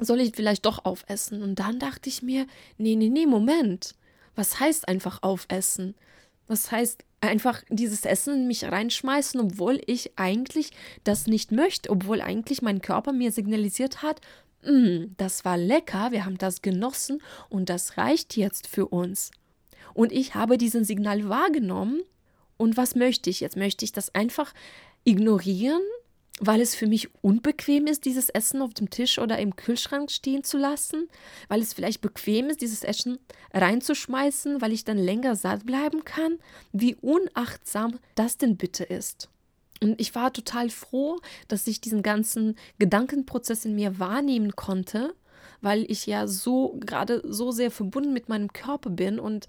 soll 0.00 0.20
ich 0.20 0.34
vielleicht 0.34 0.66
doch 0.66 0.84
aufessen? 0.84 1.42
Und 1.42 1.58
dann 1.58 1.78
dachte 1.78 2.08
ich 2.08 2.22
mir, 2.22 2.46
nee, 2.78 2.96
nee, 2.96 3.08
nee, 3.08 3.26
Moment. 3.26 3.94
Was 4.34 4.58
heißt 4.58 4.88
einfach 4.88 5.22
aufessen? 5.22 5.94
Was 6.46 6.72
heißt 6.72 7.04
einfach 7.20 7.62
dieses 7.68 8.04
Essen 8.04 8.34
in 8.34 8.46
mich 8.46 8.64
reinschmeißen, 8.64 9.40
obwohl 9.40 9.80
ich 9.86 10.18
eigentlich 10.18 10.72
das 11.04 11.26
nicht 11.26 11.52
möchte, 11.52 11.90
obwohl 11.90 12.20
eigentlich 12.20 12.60
mein 12.60 12.82
Körper 12.82 13.12
mir 13.12 13.32
signalisiert 13.32 14.02
hat, 14.02 14.20
mm, 14.62 15.14
das 15.16 15.44
war 15.44 15.56
lecker, 15.56 16.10
wir 16.10 16.24
haben 16.24 16.36
das 16.36 16.60
genossen 16.60 17.22
und 17.48 17.70
das 17.70 17.96
reicht 17.96 18.36
jetzt 18.36 18.66
für 18.66 18.86
uns. 18.86 19.30
Und 19.94 20.12
ich 20.12 20.34
habe 20.34 20.58
diesen 20.58 20.84
Signal 20.84 21.28
wahrgenommen 21.28 22.02
und 22.56 22.76
was 22.76 22.94
möchte 22.94 23.30
ich 23.30 23.40
jetzt? 23.40 23.56
Möchte 23.56 23.84
ich 23.84 23.92
das 23.92 24.14
einfach 24.14 24.52
ignorieren 25.04 25.82
weil 26.40 26.60
es 26.60 26.74
für 26.74 26.86
mich 26.86 27.08
unbequem 27.22 27.86
ist, 27.86 28.04
dieses 28.04 28.28
Essen 28.28 28.60
auf 28.60 28.74
dem 28.74 28.90
Tisch 28.90 29.18
oder 29.18 29.38
im 29.38 29.54
Kühlschrank 29.54 30.10
stehen 30.10 30.42
zu 30.42 30.58
lassen, 30.58 31.08
weil 31.48 31.60
es 31.60 31.74
vielleicht 31.74 32.00
bequem 32.00 32.48
ist, 32.48 32.60
dieses 32.60 32.82
Essen 32.82 33.18
reinzuschmeißen, 33.52 34.60
weil 34.60 34.72
ich 34.72 34.84
dann 34.84 34.98
länger 34.98 35.36
satt 35.36 35.64
bleiben 35.64 36.04
kann, 36.04 36.38
wie 36.72 36.96
unachtsam 36.96 37.98
das 38.16 38.36
denn 38.36 38.56
bitte 38.56 38.84
ist. 38.84 39.28
Und 39.80 40.00
ich 40.00 40.14
war 40.14 40.32
total 40.32 40.70
froh, 40.70 41.20
dass 41.46 41.66
ich 41.66 41.80
diesen 41.80 42.02
ganzen 42.02 42.56
Gedankenprozess 42.78 43.64
in 43.64 43.76
mir 43.76 43.98
wahrnehmen 43.98 44.56
konnte, 44.56 45.14
weil 45.60 45.88
ich 45.90 46.06
ja 46.06 46.26
so 46.26 46.76
gerade 46.80 47.22
so 47.24 47.52
sehr 47.52 47.70
verbunden 47.70 48.12
mit 48.12 48.28
meinem 48.28 48.52
Körper 48.52 48.90
bin 48.90 49.20
und 49.20 49.46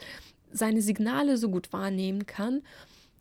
seine 0.51 0.81
Signale 0.81 1.37
so 1.37 1.49
gut 1.49 1.73
wahrnehmen 1.73 2.25
kann 2.25 2.61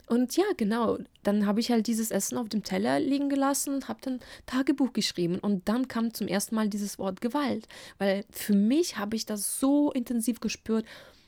und 0.06 0.36
ja, 0.36 0.44
genau, 0.56 0.98
dann 1.22 1.46
habe 1.46 1.60
ich 1.60 1.70
halt 1.70 1.86
dieses 1.86 2.10
Essen 2.10 2.36
auf 2.36 2.48
dem 2.48 2.62
Teller 2.62 3.00
liegen 3.00 3.28
gelassen 3.28 3.74
und 3.74 3.88
habe 3.88 4.00
dann 4.02 4.20
Tagebuch 4.46 4.92
geschrieben. 4.92 5.38
Und 5.38 5.68
dann 5.68 5.88
kam 5.88 6.12
zum 6.12 6.28
ersten 6.28 6.54
Mal 6.54 6.68
dieses 6.68 6.98
Wort 6.98 7.20
Gewalt, 7.20 7.68
weil 7.98 8.24
für 8.30 8.54
mich 8.54 8.98
habe 8.98 9.16
ich 9.16 9.24
das 9.24 9.58
so 9.58 9.92
intensiv 9.92 10.40
gespürt. 10.40 10.84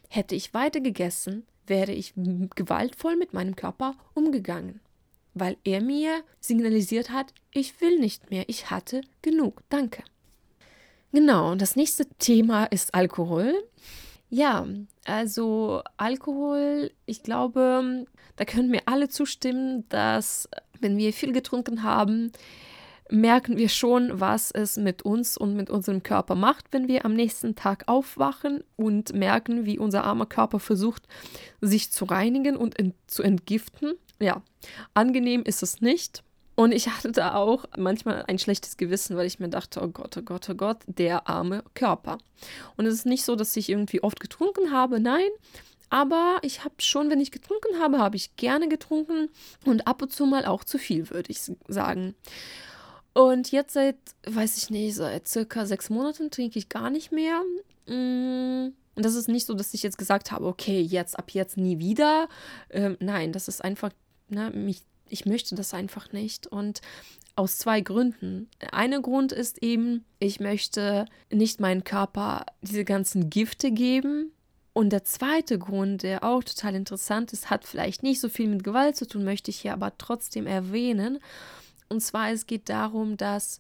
Hätte 0.09 0.35
ich 0.35 0.53
weiter 0.53 0.81
gegessen, 0.81 1.47
wäre 1.67 1.93
ich 1.93 2.15
gewaltvoll 2.55 3.17
mit 3.17 3.33
meinem 3.33 3.57
Körper 3.57 3.95
umgegangen, 4.15 4.81
weil 5.35 5.57
er 5.65 5.81
mir 5.81 6.23
signalisiert 6.41 7.11
hat, 7.11 7.33
ich 7.53 7.81
will 7.81 7.99
nicht 7.99 8.31
mehr, 8.31 8.45
ich 8.49 8.71
hatte 8.71 9.01
genug, 9.23 9.63
danke. 9.69 10.05
Genau, 11.13 11.51
und 11.51 11.63
das 11.63 11.77
nächste 11.77 12.07
Thema 12.19 12.67
ist 12.67 12.95
Alkohol. 12.95 13.55
Ja, 14.29 14.67
also 15.05 15.83
Alkohol, 15.97 16.91
ich 17.07 17.23
glaube, 17.23 18.07
da 18.37 18.45
können 18.45 18.71
mir 18.71 18.83
alle 18.87 19.09
zustimmen, 19.09 19.85
dass 19.89 20.49
wenn 20.81 20.97
wir 20.97 21.13
viel 21.13 21.33
getrunken 21.33 21.83
haben, 21.83 22.33
merken 23.09 23.57
wir 23.57 23.69
schon, 23.69 24.21
was 24.21 24.51
es 24.51 24.77
mit 24.77 25.03
uns 25.03 25.37
und 25.37 25.55
mit 25.55 25.71
unserem 25.71 26.03
Körper 26.03 26.35
macht, 26.35 26.67
wenn 26.73 26.89
wir 26.89 27.05
am 27.05 27.15
nächsten 27.15 27.55
Tag 27.55 27.85
aufwachen 27.87 28.65
und 28.75 29.13
merken, 29.15 29.65
wie 29.65 29.79
unser 29.79 30.05
armer 30.05 30.27
Körper 30.27 30.59
versucht, 30.59 31.05
sich 31.61 31.93
zu 31.93 32.05
reinigen 32.05 32.57
und 32.57 32.79
ent 32.79 32.95
zu 33.07 33.23
entgiften. 33.23 33.95
Ja, 34.19 34.43
angenehm 34.95 35.43
ist 35.43 35.63
es 35.63 35.81
nicht. 35.81 36.25
Und 36.57 36.73
ich 36.73 36.89
hatte 36.89 37.13
da 37.13 37.35
auch 37.35 37.67
manchmal 37.77 38.25
ein 38.27 38.39
schlechtes 38.39 38.79
Gewissen, 38.79 39.17
weil 39.17 39.27
ich 39.27 39.39
mir 39.39 39.51
dachte, 39.51 39.81
oh 39.83 39.89
Gott, 39.89 40.17
oh 40.17 40.23
Gott, 40.23 40.49
oh 40.49 40.55
Gott, 40.55 40.79
der 40.87 41.29
arme 41.29 41.63
Körper. 41.75 42.19
Und 42.77 42.87
es 42.87 42.95
ist 42.95 43.07
nicht 43.07 43.25
so, 43.25 43.37
dass 43.37 43.57
ich 43.57 43.69
irgendwie 43.69 44.03
oft 44.03 44.19
getrunken 44.21 44.73
habe, 44.73 44.99
nein. 44.99 45.29
Aber 45.91 46.39
ich 46.43 46.65
habe 46.65 46.75
schon, 46.79 47.11
wenn 47.11 47.21
ich 47.21 47.31
getrunken 47.31 47.79
habe, 47.79 47.99
habe 47.99 48.17
ich 48.17 48.37
gerne 48.37 48.69
getrunken 48.69 49.29
und 49.67 49.87
ab 49.87 50.03
und 50.03 50.13
zu 50.13 50.27
mal 50.27 50.47
auch 50.47 50.65
zu 50.65 50.79
viel, 50.79 51.11
würde 51.11 51.31
ich 51.31 51.41
sagen. 51.69 52.15
Und 53.13 53.53
jetzt 53.53 53.75
seit, 53.75 53.97
weiß 54.27 54.57
ich 54.57 54.71
nicht, 54.71 54.97
seit 54.97 55.29
circa 55.29 55.67
sechs 55.67 55.91
Monaten 55.91 56.31
trinke 56.31 56.59
ich 56.59 56.69
gar 56.69 56.91
nicht 56.91 57.13
mehr. 57.13 57.43
Mm, 57.87 58.73
und 58.95 59.05
das 59.05 59.15
ist 59.15 59.29
nicht 59.29 59.47
so, 59.47 59.55
dass 59.55 59.75
ich 59.75 59.83
jetzt 59.83 59.99
gesagt 59.99 60.33
habe, 60.33 60.47
okay, 60.47 60.81
jetzt 60.81 61.19
ab 61.19 61.31
jetzt 61.31 61.57
nie 61.57 61.79
wieder. 61.79 62.29
Ähm, 62.71 62.97
nein, 62.99 63.33
das 63.33 63.47
ist 63.47 63.63
einfach, 63.63 63.91
ne, 64.29 64.51
mich 64.51 64.83
ich 65.09 65.27
möchte 65.27 65.55
das 65.55 65.75
einfach 65.75 66.13
nicht. 66.13 66.47
Und 66.47 66.81
aus 67.37 67.59
zwei 67.59 67.83
Gründen. 67.83 68.49
Einer 68.73 69.01
Grund 69.01 69.31
ist 69.31 69.63
eben, 69.63 70.05
ich 70.19 70.41
möchte 70.41 71.05
nicht 71.31 71.61
meinen 71.61 71.85
Körper 71.85 72.47
diese 72.63 72.85
ganzen 72.85 73.29
Gifte 73.29 73.71
geben. 73.71 74.33
Und 74.73 74.91
der 74.91 75.05
zweite 75.05 75.59
Grund, 75.59 76.03
der 76.03 76.25
auch 76.25 76.43
total 76.43 76.75
interessant 76.75 77.33
ist, 77.33 77.51
hat 77.51 77.65
vielleicht 77.65 78.03
nicht 78.03 78.21
so 78.21 78.29
viel 78.29 78.49
mit 78.49 78.65
Gewalt 78.65 78.97
zu 78.97 79.07
tun, 79.07 79.25
möchte 79.25 79.51
ich 79.51 79.59
hier 79.59 79.73
aber 79.73 79.97
trotzdem 79.97 80.47
erwähnen. 80.47 81.19
Und 81.89 82.01
zwar, 82.01 82.31
es 82.31 82.47
geht 82.47 82.69
darum, 82.69 83.17
dass 83.17 83.59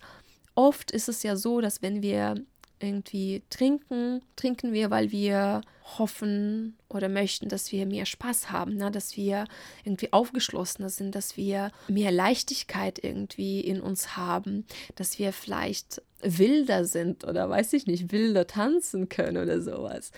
oft 0.54 0.90
ist 0.90 1.08
es 1.08 1.22
ja 1.22 1.36
so, 1.36 1.60
dass 1.60 1.82
wenn 1.82 2.02
wir 2.02 2.34
irgendwie 2.80 3.42
trinken, 3.50 4.23
trinken 4.37 4.73
wir, 4.73 4.90
weil 4.90 5.11
wir 5.11 5.62
hoffen 5.99 6.76
oder 6.88 7.09
möchten, 7.09 7.49
dass 7.49 7.71
wir 7.73 7.87
mehr 7.87 8.06
Spaß 8.06 8.50
haben, 8.50 8.76
ne? 8.76 8.90
dass 8.90 9.16
wir 9.16 9.45
irgendwie 9.85 10.12
aufgeschlossener 10.12 10.88
sind, 10.88 11.14
dass 11.14 11.37
wir 11.37 11.71
mehr 11.88 12.11
Leichtigkeit 12.11 13.02
irgendwie 13.02 13.61
in 13.61 13.80
uns 13.80 14.16
haben, 14.16 14.66
dass 14.97 15.18
wir 15.18 15.33
vielleicht 15.33 16.02
wilder 16.21 16.85
sind 16.85 17.25
oder 17.25 17.49
weiß 17.49 17.73
ich 17.75 17.87
nicht, 17.87 18.11
wilder 18.12 18.47
tanzen 18.47 19.09
können 19.09 19.37
oder 19.42 19.61
sowas. 19.61 20.11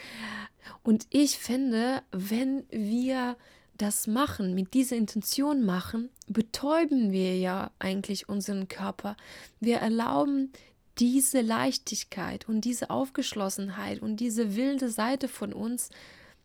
Und 0.83 1.07
ich 1.11 1.38
finde, 1.38 2.03
wenn 2.12 2.65
wir 2.71 3.37
das 3.77 4.07
machen, 4.07 4.55
mit 4.55 4.75
dieser 4.75 4.97
Intention 4.97 5.65
machen, 5.65 6.11
betäuben 6.27 7.12
wir 7.12 7.37
ja 7.37 7.71
eigentlich 7.79 8.29
unseren 8.29 8.69
Körper. 8.69 9.17
Wir 9.61 9.77
erlauben 9.79 10.53
diese 10.99 11.40
Leichtigkeit 11.40 12.49
und 12.49 12.62
diese 12.62 12.90
Aufgeschlossenheit 12.90 14.00
und 14.02 14.17
diese 14.17 14.57
wilde 14.57 14.90
Seite 14.90 15.28
von 15.28 15.52
uns 15.52 15.90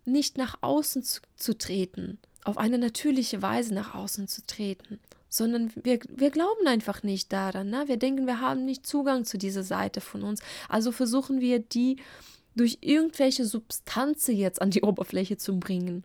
nicht 0.06 0.38
nach 0.38 0.58
außen 0.62 1.04
zu, 1.04 1.22
zu 1.36 1.58
treten, 1.58 2.20
auf 2.44 2.58
eine 2.58 2.78
natürliche 2.78 3.42
Weise 3.42 3.74
nach 3.74 3.96
außen 3.96 4.28
zu 4.28 4.46
treten, 4.46 5.00
sondern 5.30 5.72
wir, 5.76 6.00
wir 6.10 6.30
glauben 6.30 6.68
einfach 6.68 7.04
nicht 7.04 7.34
daran. 7.34 7.70
Ne? 7.70 7.84
Wir 7.88 7.98
denken, 7.98 8.28
wir 8.28 8.40
haben 8.40 8.66
nicht 8.66 8.86
Zugang 8.86 9.26
zu 9.26 9.38
dieser 9.38 9.64
Seite 9.64 10.02
von 10.02 10.24
uns. 10.24 10.42
Also 10.70 10.92
versuchen 10.92 11.42
wir, 11.42 11.60
die 11.60 11.98
durch 12.56 12.80
irgendwelche 12.82 13.46
Substanzen 13.46 14.36
jetzt 14.36 14.62
an 14.62 14.70
die 14.70 14.84
Oberfläche 14.84 15.38
zu 15.38 15.60
bringen. 15.60 16.04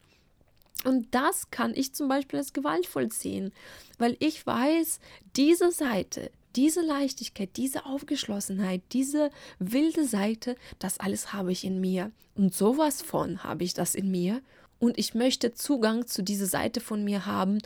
Und 0.85 1.09
das 1.11 1.50
kann 1.50 1.75
ich 1.75 1.93
zum 1.93 2.09
Beispiel 2.09 2.38
als 2.38 2.52
gewaltvoll 2.52 3.12
sehen, 3.12 3.52
weil 3.99 4.17
ich 4.21 4.47
weiß, 4.47 5.00
diese 5.37 5.73
Seite, 5.73 6.31
diese 6.59 6.81
Leichtigkeit, 6.81 7.50
diese 7.57 7.87
Aufgeschlossenheit, 7.87 8.83
diese 8.93 9.31
wilde 9.61 10.05
Seite, 10.05 10.57
das 10.81 10.99
alles 10.99 11.33
habe 11.33 11.53
ich 11.53 11.62
in 11.62 11.81
mir. 11.81 12.11
Und 12.35 12.53
sowas 12.53 13.00
von 13.00 13.45
habe 13.45 13.62
ich 13.62 13.75
das 13.75 13.95
in 13.95 14.11
mir. 14.11 14.43
Und 14.81 14.99
ich 14.99 15.15
möchte 15.15 15.55
Zugang 15.55 16.09
zu 16.09 16.21
dieser 16.21 16.47
Seite 16.47 16.81
von 16.81 17.05
mir 17.05 17.27
haben, 17.27 17.59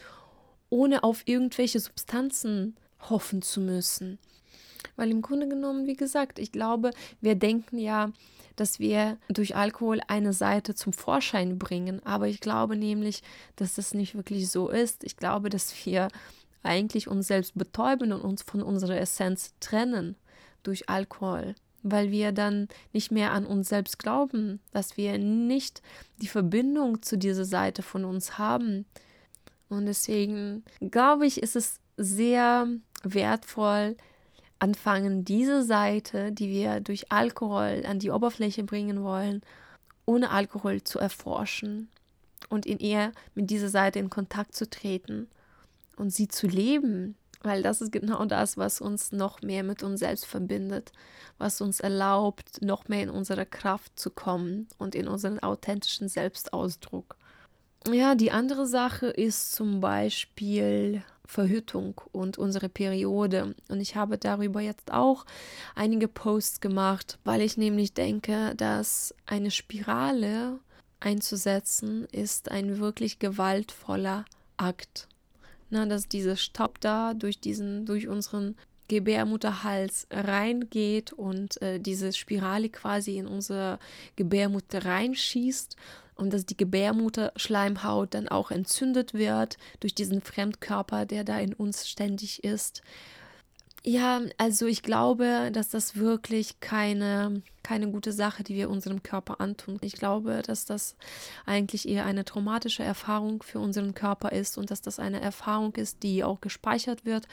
ohne 0.68 1.04
auf 1.04 1.22
irgendwelche 1.24 1.80
Substanzen 1.80 2.76
hoffen 3.08 3.40
zu 3.40 3.62
müssen. 3.62 4.18
Weil 4.96 5.10
im 5.10 5.22
Grunde 5.22 5.48
genommen, 5.48 5.86
wie 5.86 5.96
gesagt, 5.96 6.38
ich 6.38 6.52
glaube, 6.52 6.90
wir 7.22 7.34
denken 7.34 7.78
ja, 7.78 8.12
dass 8.56 8.78
wir 8.78 9.16
durch 9.30 9.56
Alkohol 9.56 10.02
eine 10.06 10.34
Seite 10.34 10.74
zum 10.74 10.92
Vorschein 10.92 11.58
bringen. 11.58 12.04
Aber 12.04 12.28
ich 12.28 12.40
glaube 12.40 12.76
nämlich, 12.76 13.22
dass 13.56 13.76
das 13.76 13.94
nicht 13.94 14.14
wirklich 14.14 14.50
so 14.50 14.68
ist. 14.68 15.02
Ich 15.02 15.16
glaube, 15.16 15.48
dass 15.48 15.74
wir 15.86 16.08
eigentlich 16.62 17.08
uns 17.08 17.26
selbst 17.26 17.56
betäuben 17.56 18.12
und 18.12 18.22
uns 18.22 18.42
von 18.42 18.62
unserer 18.62 18.98
Essenz 18.98 19.54
trennen 19.60 20.16
durch 20.62 20.88
Alkohol, 20.88 21.54
weil 21.82 22.10
wir 22.10 22.32
dann 22.32 22.68
nicht 22.92 23.10
mehr 23.10 23.32
an 23.32 23.46
uns 23.46 23.68
selbst 23.68 23.98
glauben, 23.98 24.60
dass 24.72 24.96
wir 24.96 25.18
nicht 25.18 25.82
die 26.18 26.28
Verbindung 26.28 27.02
zu 27.02 27.18
dieser 27.18 27.44
Seite 27.44 27.82
von 27.82 28.04
uns 28.04 28.38
haben. 28.38 28.86
Und 29.68 29.86
deswegen 29.86 30.64
glaube 30.80 31.26
ich, 31.26 31.42
ist 31.42 31.56
es 31.56 31.80
sehr 31.96 32.68
wertvoll, 33.02 33.96
anfangen, 34.62 35.24
diese 35.24 35.64
Seite, 35.64 36.30
die 36.30 36.48
wir 36.48 36.78
durch 36.78 37.10
Alkohol 37.10 37.82
an 37.84 37.98
die 37.98 38.10
Oberfläche 38.10 38.62
bringen 38.62 39.02
wollen, 39.02 39.42
ohne 40.06 40.30
Alkohol 40.30 40.84
zu 40.84 41.00
erforschen 41.00 41.88
und 42.48 42.64
in 42.64 42.78
ihr 42.78 43.10
mit 43.34 43.50
dieser 43.50 43.68
Seite 43.68 43.98
in 43.98 44.08
Kontakt 44.08 44.54
zu 44.54 44.70
treten 44.70 45.28
und 45.96 46.10
sie 46.10 46.28
zu 46.28 46.46
leben, 46.46 47.16
weil 47.42 47.62
das 47.62 47.80
ist 47.80 47.92
genau 47.92 48.24
das, 48.24 48.56
was 48.56 48.80
uns 48.80 49.12
noch 49.12 49.42
mehr 49.42 49.62
mit 49.62 49.82
uns 49.82 50.00
selbst 50.00 50.26
verbindet, 50.26 50.92
was 51.38 51.60
uns 51.60 51.80
erlaubt, 51.80 52.62
noch 52.62 52.88
mehr 52.88 53.02
in 53.02 53.10
unsere 53.10 53.46
Kraft 53.46 53.98
zu 53.98 54.10
kommen 54.10 54.68
und 54.78 54.94
in 54.94 55.08
unseren 55.08 55.40
authentischen 55.40 56.08
Selbstausdruck. 56.08 57.16
Ja, 57.90 58.14
die 58.14 58.30
andere 58.30 58.66
Sache 58.66 59.08
ist 59.08 59.52
zum 59.52 59.80
Beispiel 59.80 61.02
Verhütung 61.24 62.00
und 62.12 62.38
unsere 62.38 62.68
Periode. 62.68 63.56
Und 63.68 63.80
ich 63.80 63.96
habe 63.96 64.18
darüber 64.18 64.60
jetzt 64.60 64.92
auch 64.92 65.24
einige 65.74 66.06
Posts 66.06 66.60
gemacht, 66.60 67.18
weil 67.24 67.40
ich 67.40 67.56
nämlich 67.56 67.94
denke, 67.94 68.54
dass 68.56 69.14
eine 69.26 69.50
Spirale 69.50 70.60
einzusetzen 71.00 72.04
ist 72.12 72.50
ein 72.50 72.78
wirklich 72.78 73.18
gewaltvoller 73.18 74.24
Akt. 74.56 75.08
Na, 75.72 75.86
dass 75.86 76.06
dieser 76.06 76.36
Staub 76.36 76.82
da 76.82 77.14
durch 77.14 77.40
diesen, 77.40 77.86
durch 77.86 78.06
unseren 78.06 78.56
Gebärmutterhals 78.88 80.06
reingeht 80.10 81.14
und 81.14 81.62
äh, 81.62 81.80
diese 81.80 82.12
Spirale 82.12 82.68
quasi 82.68 83.16
in 83.16 83.26
unsere 83.26 83.78
Gebärmutter 84.16 84.84
reinschießt 84.84 85.76
und 86.14 86.34
dass 86.34 86.44
die 86.44 86.58
Gebärmutterschleimhaut 86.58 88.12
dann 88.12 88.28
auch 88.28 88.50
entzündet 88.50 89.14
wird 89.14 89.56
durch 89.80 89.94
diesen 89.94 90.20
Fremdkörper, 90.20 91.06
der 91.06 91.24
da 91.24 91.38
in 91.38 91.54
uns 91.54 91.88
ständig 91.88 92.44
ist. 92.44 92.82
Ja, 93.84 94.20
also 94.38 94.66
ich 94.66 94.82
glaube, 94.82 95.50
dass 95.52 95.68
das 95.68 95.96
wirklich 95.96 96.60
keine, 96.60 97.42
keine 97.64 97.90
gute 97.90 98.12
Sache, 98.12 98.44
die 98.44 98.54
wir 98.54 98.70
unserem 98.70 99.02
Körper 99.02 99.40
antun. 99.40 99.78
Ich 99.80 99.94
glaube, 99.94 100.42
dass 100.46 100.64
das 100.64 100.94
eigentlich 101.46 101.88
eher 101.88 102.04
eine 102.04 102.24
traumatische 102.24 102.84
Erfahrung 102.84 103.42
für 103.42 103.58
unseren 103.58 103.92
Körper 103.92 104.30
ist 104.30 104.56
und 104.56 104.70
dass 104.70 104.82
das 104.82 105.00
eine 105.00 105.20
Erfahrung 105.20 105.74
ist, 105.74 106.04
die 106.04 106.22
auch 106.22 106.40
gespeichert 106.40 107.04
wird 107.04 107.26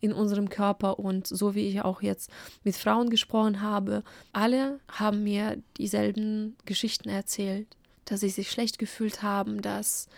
in 0.00 0.14
unserem 0.14 0.48
Körper. 0.48 0.98
Und 0.98 1.26
so 1.26 1.54
wie 1.54 1.68
ich 1.68 1.82
auch 1.82 2.00
jetzt 2.00 2.30
mit 2.64 2.76
Frauen 2.76 3.10
gesprochen 3.10 3.60
habe, 3.60 4.02
alle 4.32 4.80
haben 4.88 5.22
mir 5.22 5.62
dieselben 5.76 6.56
Geschichten 6.64 7.10
erzählt 7.10 7.76
dass 8.10 8.20
sie 8.20 8.28
sich 8.28 8.50
schlecht 8.50 8.78
gefühlt 8.78 9.22
haben, 9.22 9.62
dass, 9.62 10.08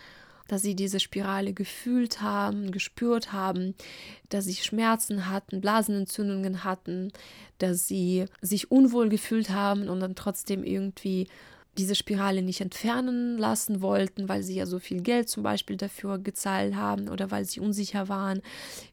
dass 0.53 0.61
sie 0.61 0.75
diese 0.75 0.99
Spirale 0.99 1.51
gefühlt 1.51 2.21
haben, 2.21 2.69
gespürt 2.69 3.33
haben, 3.33 3.73
dass 4.29 4.45
sie 4.45 4.53
Schmerzen 4.53 5.27
hatten, 5.27 5.61
Blasenentzündungen 5.61 6.63
hatten, 6.63 7.11
dass 7.57 7.87
sie 7.87 8.25
sich 8.39 8.69
unwohl 8.69 9.09
gefühlt 9.09 9.49
haben 9.49 9.89
und 9.89 9.99
dann 9.99 10.13
trotzdem 10.13 10.63
irgendwie 10.63 11.27
diese 11.79 11.95
Spirale 11.95 12.43
nicht 12.43 12.61
entfernen 12.61 13.39
lassen 13.39 13.81
wollten, 13.81 14.29
weil 14.29 14.43
sie 14.43 14.53
ja 14.53 14.67
so 14.67 14.77
viel 14.77 15.01
Geld 15.01 15.27
zum 15.27 15.41
Beispiel 15.41 15.75
dafür 15.75 16.19
gezahlt 16.19 16.75
haben 16.75 17.09
oder 17.09 17.31
weil 17.31 17.45
sie 17.45 17.59
unsicher 17.59 18.07
waren, 18.07 18.43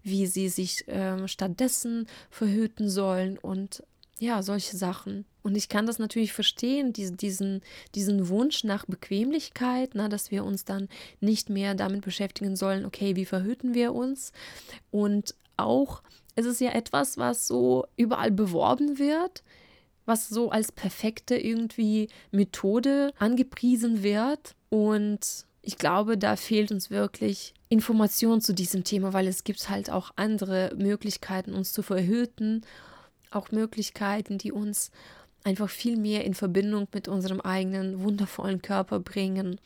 wie 0.02 0.26
sie 0.26 0.48
sich 0.48 0.88
äh, 0.88 1.28
stattdessen 1.28 2.06
verhüten 2.30 2.88
sollen. 2.88 3.36
Und 3.36 3.82
ja, 4.20 4.42
solche 4.42 4.76
Sachen. 4.76 5.24
Und 5.42 5.56
ich 5.56 5.70
kann 5.70 5.86
das 5.86 5.98
natürlich 5.98 6.34
verstehen, 6.34 6.92
die, 6.92 7.10
diesen, 7.10 7.62
diesen 7.94 8.28
Wunsch 8.28 8.64
nach 8.64 8.84
Bequemlichkeit, 8.84 9.92
na, 9.94 10.08
dass 10.08 10.30
wir 10.30 10.44
uns 10.44 10.66
dann 10.66 10.88
nicht 11.20 11.48
mehr 11.48 11.74
damit 11.74 12.02
beschäftigen 12.02 12.54
sollen, 12.54 12.84
okay, 12.84 13.16
wie 13.16 13.24
verhüten 13.24 13.72
wir 13.72 13.94
uns? 13.94 14.32
Und 14.90 15.34
auch, 15.56 16.02
es 16.36 16.44
ist 16.44 16.60
ja 16.60 16.72
etwas, 16.72 17.16
was 17.16 17.46
so 17.46 17.86
überall 17.96 18.30
beworben 18.30 18.98
wird, 18.98 19.42
was 20.04 20.28
so 20.28 20.50
als 20.50 20.70
perfekte 20.70 21.36
irgendwie 21.36 22.08
Methode 22.30 23.12
angepriesen 23.18 24.02
wird. 24.02 24.54
Und 24.68 25.46
ich 25.62 25.78
glaube, 25.78 26.18
da 26.18 26.36
fehlt 26.36 26.72
uns 26.72 26.90
wirklich 26.90 27.54
Information 27.70 28.42
zu 28.42 28.52
diesem 28.52 28.84
Thema, 28.84 29.14
weil 29.14 29.26
es 29.26 29.44
gibt 29.44 29.70
halt 29.70 29.88
auch 29.88 30.10
andere 30.16 30.74
Möglichkeiten, 30.76 31.54
uns 31.54 31.72
zu 31.72 31.82
verhüten 31.82 32.66
auch 33.30 33.50
Möglichkeiten, 33.50 34.38
die 34.38 34.52
uns 34.52 34.90
einfach 35.44 35.70
viel 35.70 35.96
mehr 35.96 36.24
in 36.24 36.34
Verbindung 36.34 36.88
mit 36.92 37.08
unserem 37.08 37.40
eigenen 37.40 38.02
wundervollen 38.02 38.62
Körper 38.62 39.00
bringen. 39.00 39.58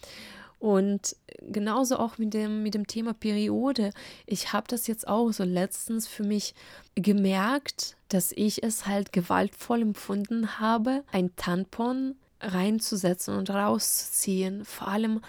Und 0.59 1.17
genauso 1.41 1.99
auch 1.99 2.17
mit 2.17 2.33
dem, 2.33 2.63
mit 2.63 2.75
dem 2.75 2.87
Thema 2.87 3.13
Periode. 3.13 3.91
Ich 4.25 4.53
habe 4.53 4.67
das 4.67 4.87
jetzt 4.87 5.07
auch 5.07 5.31
so 5.31 5.45
letztens 5.45 6.07
für 6.07 6.23
mich 6.23 6.55
gemerkt, 6.95 7.97
dass 8.09 8.33
ich 8.33 8.63
es 8.63 8.87
halt 8.87 9.13
gewaltvoll 9.13 9.83
empfunden 9.83 10.59
habe, 10.59 11.05
ein 11.13 11.37
Tampon 11.37 12.15
reinzusetzen 12.41 13.37
und 13.37 13.51
rauszuziehen. 13.51 14.65
Vor 14.65 14.89
allem, 14.89 15.21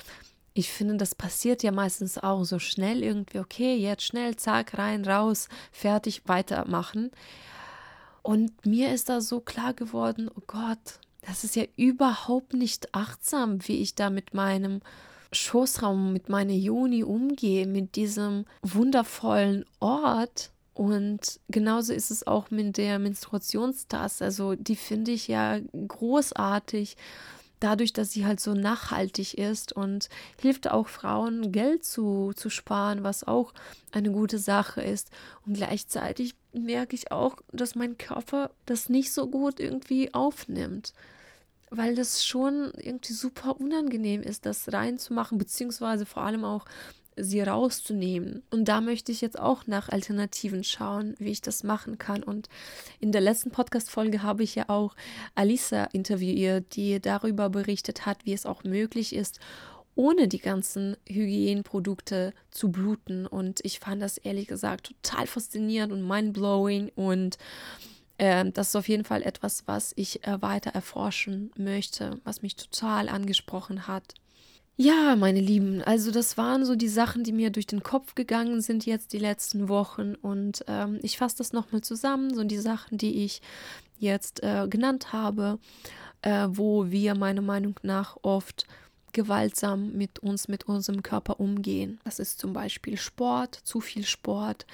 ich 0.53 0.69
finde, 0.69 0.95
das 0.95 1.15
passiert 1.15 1.63
ja 1.63 1.73
meistens 1.73 2.17
auch 2.17 2.45
so 2.45 2.59
schnell 2.59 3.03
irgendwie, 3.03 3.39
okay, 3.39 3.75
jetzt 3.75 4.03
schnell, 4.03 4.37
zack, 4.37 4.77
rein, 4.77 5.03
raus, 5.03 5.49
fertig, 5.71 6.21
weitermachen. 6.27 7.11
Und 8.25 8.65
mir 8.65 8.91
ist 8.91 9.09
da 9.09 9.21
so 9.21 9.39
klar 9.39 9.75
geworden, 9.75 10.31
oh 10.35 10.41
Gott, 10.47 10.99
das 11.21 11.43
ist 11.43 11.55
ja 11.55 11.63
überhaupt 11.75 12.55
nicht 12.55 12.95
achtsam, 12.95 13.59
wie 13.67 13.83
ich 13.83 13.93
da 13.93 14.09
mit 14.09 14.33
meinem 14.33 14.81
Schoßraum, 15.31 16.11
mit 16.11 16.27
meiner 16.27 16.53
Juni 16.53 17.03
umgehe, 17.03 17.67
mit 17.67 17.95
diesem 17.95 18.45
wundervollen 18.63 19.63
Ort. 19.79 20.49
Und 20.73 21.39
genauso 21.49 21.93
ist 21.93 22.09
es 22.09 22.25
auch 22.25 22.49
mit 22.49 22.77
der 22.77 22.97
Menstruationstasse. 22.97 24.23
Also 24.25 24.55
die 24.55 24.75
finde 24.75 25.11
ich 25.11 25.27
ja 25.27 25.59
großartig 25.87 26.97
dadurch, 27.59 27.93
dass 27.93 28.11
sie 28.11 28.25
halt 28.25 28.39
so 28.39 28.55
nachhaltig 28.55 29.37
ist 29.37 29.71
und 29.71 30.09
hilft 30.41 30.71
auch 30.71 30.87
Frauen 30.87 31.51
Geld 31.51 31.85
zu, 31.85 32.33
zu 32.35 32.49
sparen, 32.49 33.03
was 33.03 33.23
auch 33.23 33.53
eine 33.91 34.11
gute 34.11 34.39
Sache 34.39 34.81
ist. 34.81 35.11
Und 35.45 35.53
gleichzeitig 35.53 36.33
merke 36.63 36.95
ich 36.95 37.11
auch, 37.11 37.37
dass 37.51 37.75
mein 37.75 37.97
Körper 37.97 38.51
das 38.65 38.89
nicht 38.89 39.11
so 39.11 39.27
gut 39.27 39.59
irgendwie 39.59 40.13
aufnimmt. 40.13 40.93
Weil 41.71 41.95
das 41.95 42.25
schon 42.25 42.71
irgendwie 42.77 43.13
super 43.13 43.59
unangenehm 43.59 44.21
ist, 44.21 44.45
das 44.45 44.71
reinzumachen, 44.71 45.37
beziehungsweise 45.37 46.05
vor 46.05 46.23
allem 46.23 46.45
auch 46.45 46.65
sie 47.17 47.41
rauszunehmen. 47.41 48.43
Und 48.51 48.65
da 48.65 48.81
möchte 48.81 49.11
ich 49.11 49.21
jetzt 49.21 49.39
auch 49.39 49.67
nach 49.67 49.89
Alternativen 49.89 50.63
schauen, 50.63 51.15
wie 51.17 51.31
ich 51.31 51.41
das 51.41 51.63
machen 51.63 51.97
kann. 51.97 52.23
Und 52.23 52.49
in 52.99 53.11
der 53.11 53.21
letzten 53.21 53.51
Podcast-Folge 53.51 54.21
habe 54.21 54.43
ich 54.43 54.55
ja 54.55 54.69
auch 54.69 54.95
Alisa 55.33 55.85
interviewt, 55.85 56.75
die 56.75 56.99
darüber 56.99 57.49
berichtet 57.49 58.05
hat, 58.05 58.25
wie 58.25 58.33
es 58.33 58.45
auch 58.45 58.63
möglich 58.63 59.15
ist, 59.15 59.39
ohne 59.95 60.27
die 60.27 60.39
ganzen 60.39 60.97
Hygieneprodukte 61.07 62.33
zu 62.51 62.71
bluten. 62.71 63.25
Und 63.25 63.59
ich 63.63 63.79
fand 63.79 64.01
das 64.01 64.17
ehrlich 64.17 64.47
gesagt 64.47 64.87
total 64.87 65.27
faszinierend 65.27 65.93
und 65.93 66.07
mindblowing. 66.07 66.91
Und 66.95 67.37
äh, 68.17 68.45
das 68.51 68.69
ist 68.69 68.75
auf 68.75 68.87
jeden 68.87 69.05
Fall 69.05 69.23
etwas, 69.23 69.63
was 69.67 69.93
ich 69.95 70.25
äh, 70.27 70.41
weiter 70.41 70.71
erforschen 70.71 71.51
möchte, 71.57 72.19
was 72.23 72.41
mich 72.41 72.55
total 72.55 73.09
angesprochen 73.09 73.87
hat. 73.87 74.13
Ja, 74.77 75.15
meine 75.15 75.39
Lieben, 75.39 75.81
also 75.83 76.11
das 76.11 76.37
waren 76.37 76.65
so 76.65 76.75
die 76.75 76.89
Sachen, 76.89 77.23
die 77.23 77.31
mir 77.31 77.49
durch 77.49 77.65
den 77.65 77.81
Kopf 77.81 78.13
gegangen 78.13 78.59
sind 78.59 78.85
jetzt 78.85 79.13
die 79.13 79.19
letzten 79.19 79.69
Wochen. 79.69 80.15
Und 80.15 80.65
ähm, 80.67 80.99
ich 81.01 81.17
fasse 81.17 81.37
das 81.37 81.53
nochmal 81.53 81.79
zusammen, 81.79 82.33
so 82.33 82.43
die 82.43 82.57
Sachen, 82.57 82.97
die 82.97 83.23
ich 83.23 83.41
jetzt 83.97 84.43
äh, 84.43 84.67
genannt 84.69 85.13
habe, 85.13 85.59
äh, 86.23 86.47
wo 86.49 86.91
wir 86.91 87.15
meiner 87.15 87.41
Meinung 87.41 87.79
nach 87.83 88.17
oft 88.21 88.67
gewaltsam 89.15 89.93
mit 89.93 90.19
uns, 90.19 90.47
mit 90.47 90.67
unserem 90.67 91.01
Körper 91.01 91.39
umgehen. 91.39 91.99
Das 92.03 92.19
ist 92.19 92.37
zum 92.37 92.53
Beispiel 92.53 92.97
Sport, 92.97 93.55
zu 93.63 93.79
viel 93.79 94.05
Sport, 94.05 94.67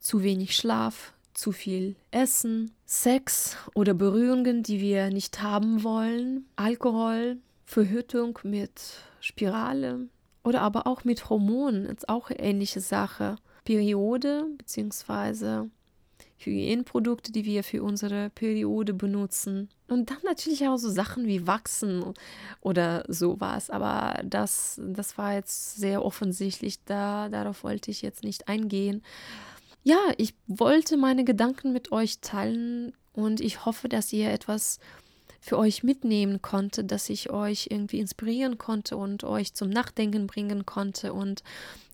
zu 0.00 0.22
wenig 0.22 0.56
Schlaf, 0.56 1.12
zu 1.34 1.52
viel 1.52 1.96
Essen, 2.10 2.70
Sex 2.86 3.56
oder 3.74 3.92
Berührungen, 3.92 4.62
die 4.62 4.80
wir 4.80 5.10
nicht 5.10 5.42
haben 5.42 5.82
wollen, 5.82 6.46
Alkohol, 6.56 7.38
Verhütung 7.66 8.38
mit 8.44 8.80
Spirale 9.20 10.08
oder 10.44 10.62
aber 10.62 10.86
auch 10.86 11.04
mit 11.04 11.28
Hormonen, 11.28 11.86
ist 11.86 12.08
auch 12.08 12.30
eine 12.30 12.38
ähnliche 12.40 12.80
Sache. 12.80 13.36
Periode 13.64 14.46
bzw. 14.58 15.68
Hygieneprodukte, 16.38 17.30
die 17.30 17.44
wir 17.44 17.62
für 17.62 17.82
unsere 17.82 18.30
Periode 18.30 18.94
benutzen. 18.94 19.68
Und 19.92 20.10
dann 20.10 20.18
natürlich 20.24 20.66
auch 20.66 20.78
so 20.78 20.90
Sachen 20.90 21.26
wie 21.26 21.46
Wachsen 21.46 22.14
oder 22.62 23.04
sowas. 23.08 23.68
Aber 23.68 24.20
das, 24.24 24.80
das 24.82 25.18
war 25.18 25.34
jetzt 25.34 25.76
sehr 25.76 26.02
offensichtlich. 26.02 26.82
Da, 26.84 27.28
darauf 27.28 27.62
wollte 27.62 27.90
ich 27.90 28.00
jetzt 28.00 28.24
nicht 28.24 28.48
eingehen. 28.48 29.02
Ja, 29.84 29.98
ich 30.16 30.34
wollte 30.46 30.96
meine 30.96 31.24
Gedanken 31.24 31.72
mit 31.72 31.92
euch 31.92 32.20
teilen 32.20 32.94
und 33.12 33.40
ich 33.40 33.66
hoffe, 33.66 33.88
dass 33.88 34.12
ihr 34.12 34.30
etwas 34.30 34.78
für 35.40 35.58
euch 35.58 35.82
mitnehmen 35.82 36.40
konnte, 36.40 36.84
dass 36.84 37.10
ich 37.10 37.30
euch 37.30 37.66
irgendwie 37.70 37.98
inspirieren 37.98 38.56
konnte 38.56 38.96
und 38.96 39.24
euch 39.24 39.54
zum 39.54 39.68
Nachdenken 39.68 40.26
bringen 40.26 40.64
konnte. 40.64 41.12
Und 41.12 41.42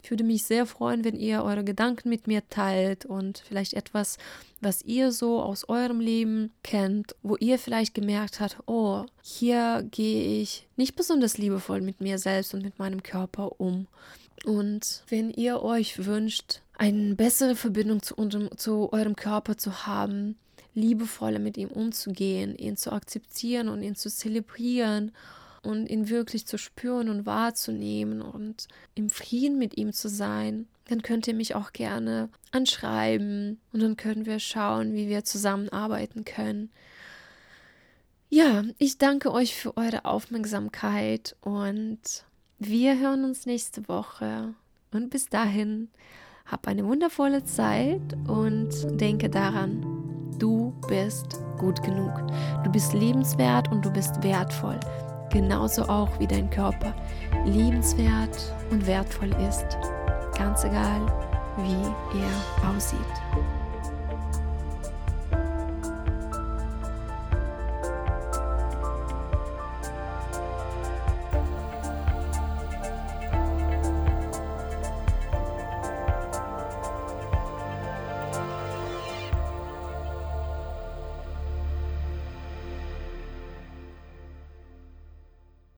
ich 0.03 0.11
würde 0.11 0.25
mich 0.25 0.45
sehr 0.45 0.67
freuen, 0.67 1.05
wenn 1.05 1.17
ihr 1.17 1.43
eure 1.43 1.65
Gedanken 1.65 2.09
mit 2.09 2.27
mir 2.27 2.49
teilt 2.49 3.05
und 3.05 3.43
vielleicht 3.47 3.75
etwas, 3.75 4.19
was 4.61 4.83
ihr 4.83 5.13
so 5.13 5.43
aus 5.43 5.69
eurem 5.69 6.01
Leben 6.01 6.53
kennt, 6.63 7.15
wo 7.23 7.37
ihr 7.37 7.59
vielleicht 7.59 7.95
gemerkt 7.95 8.41
habt, 8.41 8.59
oh, 8.67 9.05
hier 9.23 9.87
gehe 9.91 10.41
ich 10.41 10.67
nicht 10.77 10.97
besonders 10.97 11.39
liebevoll 11.39 11.81
mit 11.81 12.01
mir 12.01 12.19
selbst 12.19 12.55
und 12.55 12.63
mit 12.63 12.79
meinem 12.79 13.03
Körper 13.03 13.61
um. 13.61 13.87
Und 14.45 15.03
wenn 15.09 15.31
ihr 15.31 15.63
euch 15.63 16.07
wünscht, 16.07 16.63
eine 16.77 17.17
bessere 17.17 17.57
Verbindung 17.57 18.03
zu, 18.03 18.15
unserem, 18.15 18.57
zu 18.57 18.93
eurem 18.93 19.17
Körper 19.17 19.59
zu 19.59 19.87
haben, 19.87 20.37
liebevoller 20.75 21.41
mit 21.41 21.57
ihm 21.57 21.69
umzugehen, 21.69 22.57
ihn 22.57 22.77
zu 22.77 22.93
akzeptieren 22.93 23.69
und 23.69 23.83
ihn 23.83 23.97
zu 23.97 24.11
zelebrieren 24.11 25.13
und 25.63 25.89
ihn 25.89 26.09
wirklich 26.09 26.47
zu 26.47 26.59
spüren 26.59 27.09
und 27.09 27.27
wahrzunehmen 27.27 28.23
und 28.23 28.69
im 28.95 29.11
Frieden 29.11 29.59
mit 29.59 29.77
ihm 29.77 29.93
zu 29.93 30.09
sein, 30.09 30.67
dann 30.87 31.03
könnt 31.03 31.27
ihr 31.29 31.35
mich 31.35 31.55
auch 31.55 31.73
gerne 31.73 32.29
anschreiben 32.51 33.61
und 33.73 33.83
dann 33.83 33.97
können 33.97 34.27
wir 34.27 34.39
schauen, 34.39 34.95
wie 34.95 35.09
wir 35.09 35.25
zusammenarbeiten 35.25 36.25
können. 36.25 36.71
Ja, 38.31 38.65
ich 38.79 38.99
danke 38.99 39.33
euch 39.33 39.55
für 39.55 39.77
eure 39.77 40.05
Aufmerksamkeit 40.05 41.37
und 41.41 42.01
wir 42.59 42.99
hören 42.99 43.25
uns 43.25 43.47
nächste 43.47 43.89
Woche. 43.89 44.55
Und 44.93 45.11
bis 45.11 45.29
dahin, 45.29 45.89
hab 46.47 46.67
eine 46.67 46.85
wundervolle 46.85 47.45
Zeit 47.45 48.17
und 48.27 48.71
denke 49.01 49.29
daran, 49.29 49.99
Du 50.39 50.73
bist 50.87 51.41
gut 51.59 51.83
genug. 51.83 52.13
Du 52.63 52.71
bist 52.71 52.93
liebenswert 52.93 53.73
und 53.73 53.85
du 53.85 53.91
bist 53.91 54.23
wertvoll. 54.23 54.79
Genauso 55.31 55.83
auch 55.83 56.09
wie 56.19 56.27
dein 56.27 56.49
Körper 56.51 56.95
liebenswert 57.45 58.55
und 58.71 58.87
wertvoll 58.87 59.35
ist. 59.49 59.67
Ganz 60.37 60.65
egal, 60.65 61.01
wie 61.59 62.19
er 62.19 62.71
aussieht. 62.71 62.99